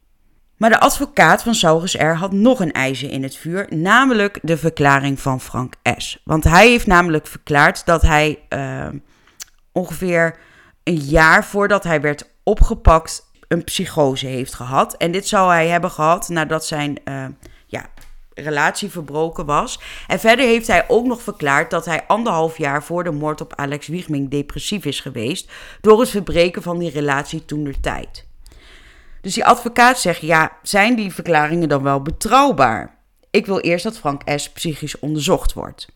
Maar 0.63 0.71
de 0.71 0.79
advocaat 0.79 1.43
van 1.43 1.55
Saurus 1.55 1.95
R. 1.95 2.15
had 2.15 2.31
nog 2.31 2.59
een 2.59 2.71
ijzer 2.71 3.11
in 3.11 3.23
het 3.23 3.35
vuur, 3.35 3.67
namelijk 3.69 4.39
de 4.41 4.57
verklaring 4.57 5.19
van 5.19 5.41
Frank 5.41 5.73
S. 5.97 6.21
Want 6.23 6.43
hij 6.43 6.67
heeft 6.67 6.87
namelijk 6.87 7.27
verklaard 7.27 7.85
dat 7.85 8.01
hij 8.01 8.39
uh, 8.49 8.87
ongeveer 9.71 10.37
een 10.83 10.95
jaar 10.95 11.45
voordat 11.45 11.83
hij 11.83 12.01
werd 12.01 12.29
opgepakt 12.43 13.31
een 13.47 13.63
psychose 13.63 14.25
heeft 14.25 14.53
gehad. 14.53 14.97
En 14.97 15.11
dit 15.11 15.27
zou 15.27 15.51
hij 15.51 15.67
hebben 15.67 15.91
gehad 15.91 16.29
nadat 16.29 16.65
zijn 16.65 16.99
uh, 17.05 17.25
ja, 17.65 17.85
relatie 18.33 18.89
verbroken 18.89 19.45
was. 19.45 19.79
En 20.07 20.19
verder 20.19 20.45
heeft 20.45 20.67
hij 20.67 20.85
ook 20.87 21.05
nog 21.05 21.21
verklaard 21.21 21.69
dat 21.69 21.85
hij 21.85 22.03
anderhalf 22.07 22.57
jaar 22.57 22.83
voor 22.83 23.03
de 23.03 23.11
moord 23.11 23.41
op 23.41 23.55
Alex 23.55 23.87
Wiegming 23.87 24.29
depressief 24.29 24.85
is 24.85 24.99
geweest 24.99 25.51
door 25.81 25.99
het 25.99 26.09
verbreken 26.09 26.61
van 26.61 26.79
die 26.79 26.91
relatie 26.91 27.45
toen 27.45 27.63
der 27.63 27.79
tijd. 27.79 28.31
Dus 29.23 29.33
die 29.33 29.45
advocaat 29.45 29.99
zegt: 29.99 30.21
ja, 30.21 30.51
zijn 30.63 30.95
die 30.95 31.13
verklaringen 31.13 31.69
dan 31.69 31.83
wel 31.83 32.01
betrouwbaar? 32.01 32.97
Ik 33.29 33.45
wil 33.45 33.59
eerst 33.59 33.83
dat 33.83 33.97
Frank 33.97 34.21
S. 34.25 34.51
psychisch 34.51 34.99
onderzocht 34.99 35.53
wordt. 35.53 35.87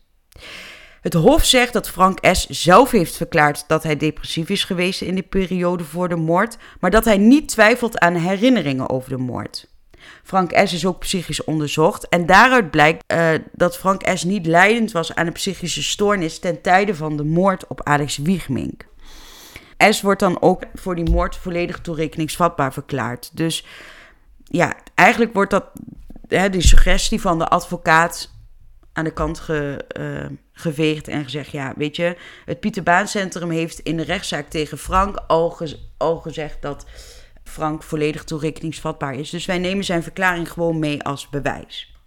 Het 1.00 1.14
Hof 1.14 1.44
zegt 1.44 1.72
dat 1.72 1.90
Frank 1.90 2.18
S. 2.32 2.46
zelf 2.46 2.90
heeft 2.90 3.16
verklaard 3.16 3.64
dat 3.66 3.82
hij 3.82 3.96
depressief 3.96 4.48
is 4.48 4.64
geweest 4.64 5.00
in 5.00 5.14
de 5.14 5.22
periode 5.22 5.84
voor 5.84 6.08
de 6.08 6.16
moord, 6.16 6.56
maar 6.80 6.90
dat 6.90 7.04
hij 7.04 7.18
niet 7.18 7.48
twijfelt 7.48 7.98
aan 7.98 8.14
herinneringen 8.14 8.88
over 8.88 9.10
de 9.10 9.16
moord. 9.16 9.68
Frank 10.22 10.50
S. 10.64 10.72
is 10.72 10.86
ook 10.86 10.98
psychisch 10.98 11.44
onderzocht 11.44 12.08
en 12.08 12.26
daaruit 12.26 12.70
blijkt 12.70 13.12
uh, 13.12 13.30
dat 13.52 13.78
Frank 13.78 14.02
S. 14.14 14.24
niet 14.24 14.46
leidend 14.46 14.92
was 14.92 15.14
aan 15.14 15.26
een 15.26 15.32
psychische 15.32 15.82
stoornis 15.82 16.38
ten 16.38 16.60
tijde 16.60 16.94
van 16.94 17.16
de 17.16 17.24
moord 17.24 17.66
op 17.66 17.82
Alex 17.82 18.16
Wiegmink. 18.16 18.86
S 19.78 20.00
wordt 20.00 20.20
dan 20.20 20.42
ook 20.42 20.62
voor 20.74 20.94
die 20.94 21.10
moord 21.10 21.36
volledig 21.36 21.80
toerekeningsvatbaar 21.80 22.72
verklaard. 22.72 23.36
Dus 23.36 23.64
ja, 24.44 24.76
eigenlijk 24.94 25.34
wordt 25.34 25.50
dat, 25.50 25.64
hè, 26.28 26.50
die 26.50 26.62
suggestie 26.62 27.20
van 27.20 27.38
de 27.38 27.48
advocaat 27.48 28.30
aan 28.92 29.04
de 29.04 29.12
kant 29.12 29.38
ge, 29.38 29.84
uh, 30.00 30.38
geveegd 30.52 31.08
en 31.08 31.24
gezegd: 31.24 31.50
ja, 31.50 31.72
weet 31.76 31.96
je, 31.96 32.16
het 32.44 32.60
Pieter 32.60 32.82
Baan 32.82 33.08
Centrum 33.08 33.50
heeft 33.50 33.78
in 33.78 33.96
de 33.96 34.02
rechtszaak 34.02 34.48
tegen 34.48 34.78
Frank 34.78 35.16
al 35.96 36.18
gezegd 36.20 36.62
dat 36.62 36.86
Frank 37.44 37.82
volledig 37.82 38.24
toerekeningsvatbaar 38.24 39.14
is. 39.14 39.30
Dus 39.30 39.46
wij 39.46 39.58
nemen 39.58 39.84
zijn 39.84 40.02
verklaring 40.02 40.52
gewoon 40.52 40.78
mee 40.78 41.02
als 41.02 41.28
bewijs. 41.28 41.97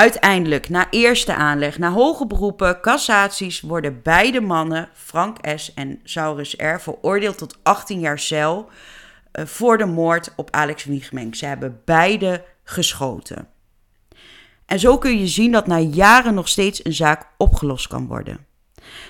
Uiteindelijk, 0.00 0.68
na 0.68 0.86
eerste 0.90 1.34
aanleg, 1.34 1.78
na 1.78 1.90
hoge 1.90 2.26
beroepen, 2.26 2.80
cassaties, 2.80 3.60
worden 3.60 4.02
beide 4.02 4.40
mannen, 4.40 4.88
Frank 4.94 5.36
S. 5.56 5.74
en 5.74 6.00
Saurus 6.04 6.54
R., 6.56 6.80
veroordeeld 6.80 7.38
tot 7.38 7.58
18 7.62 8.00
jaar 8.00 8.18
cel 8.18 8.68
uh, 9.32 9.46
voor 9.46 9.78
de 9.78 9.84
moord 9.84 10.32
op 10.36 10.50
Alex 10.50 10.84
Wiegmeng. 10.84 11.36
Ze 11.36 11.46
hebben 11.46 11.80
beide 11.84 12.44
geschoten. 12.64 13.48
En 14.66 14.78
zo 14.78 14.98
kun 14.98 15.18
je 15.18 15.26
zien 15.26 15.52
dat 15.52 15.66
na 15.66 15.78
jaren 15.78 16.34
nog 16.34 16.48
steeds 16.48 16.84
een 16.84 16.94
zaak 16.94 17.26
opgelost 17.36 17.86
kan 17.86 18.06
worden. 18.06 18.46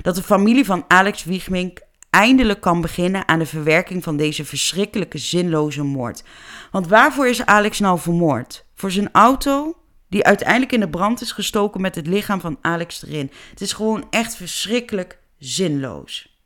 Dat 0.02 0.14
de 0.14 0.22
familie 0.22 0.64
van 0.64 0.84
Alex 0.88 1.24
Wiegmink 1.24 1.80
eindelijk 2.10 2.60
kan 2.60 2.80
beginnen 2.80 3.28
aan 3.28 3.38
de 3.38 3.46
verwerking 3.46 4.02
van 4.02 4.16
deze 4.16 4.44
verschrikkelijke 4.44 5.18
zinloze 5.18 5.82
moord. 5.82 6.24
Want 6.70 6.88
waarvoor 6.88 7.28
is 7.28 7.46
Alex 7.46 7.78
nou 7.78 7.98
vermoord? 7.98 8.64
Voor 8.74 8.90
zijn 8.90 9.08
auto? 9.12 9.79
Die 10.10 10.24
uiteindelijk 10.24 10.72
in 10.72 10.80
de 10.80 10.88
brand 10.88 11.20
is 11.20 11.32
gestoken 11.32 11.80
met 11.80 11.94
het 11.94 12.06
lichaam 12.06 12.40
van 12.40 12.58
Alex 12.60 13.04
erin. 13.06 13.30
Het 13.50 13.60
is 13.60 13.72
gewoon 13.72 14.06
echt 14.10 14.36
verschrikkelijk 14.36 15.18
zinloos. 15.38 16.38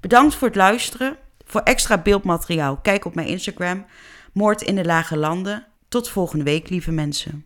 Bedankt 0.00 0.34
voor 0.34 0.48
het 0.48 0.56
luisteren. 0.56 1.16
Voor 1.44 1.60
extra 1.60 1.98
beeldmateriaal 1.98 2.76
kijk 2.76 3.04
op 3.04 3.14
mijn 3.14 3.28
Instagram. 3.28 3.86
Moord 4.32 4.62
in 4.62 4.74
de 4.74 4.84
Lage 4.84 5.16
Landen. 5.16 5.66
Tot 5.88 6.08
volgende 6.08 6.44
week, 6.44 6.68
lieve 6.68 6.90
mensen. 6.90 7.44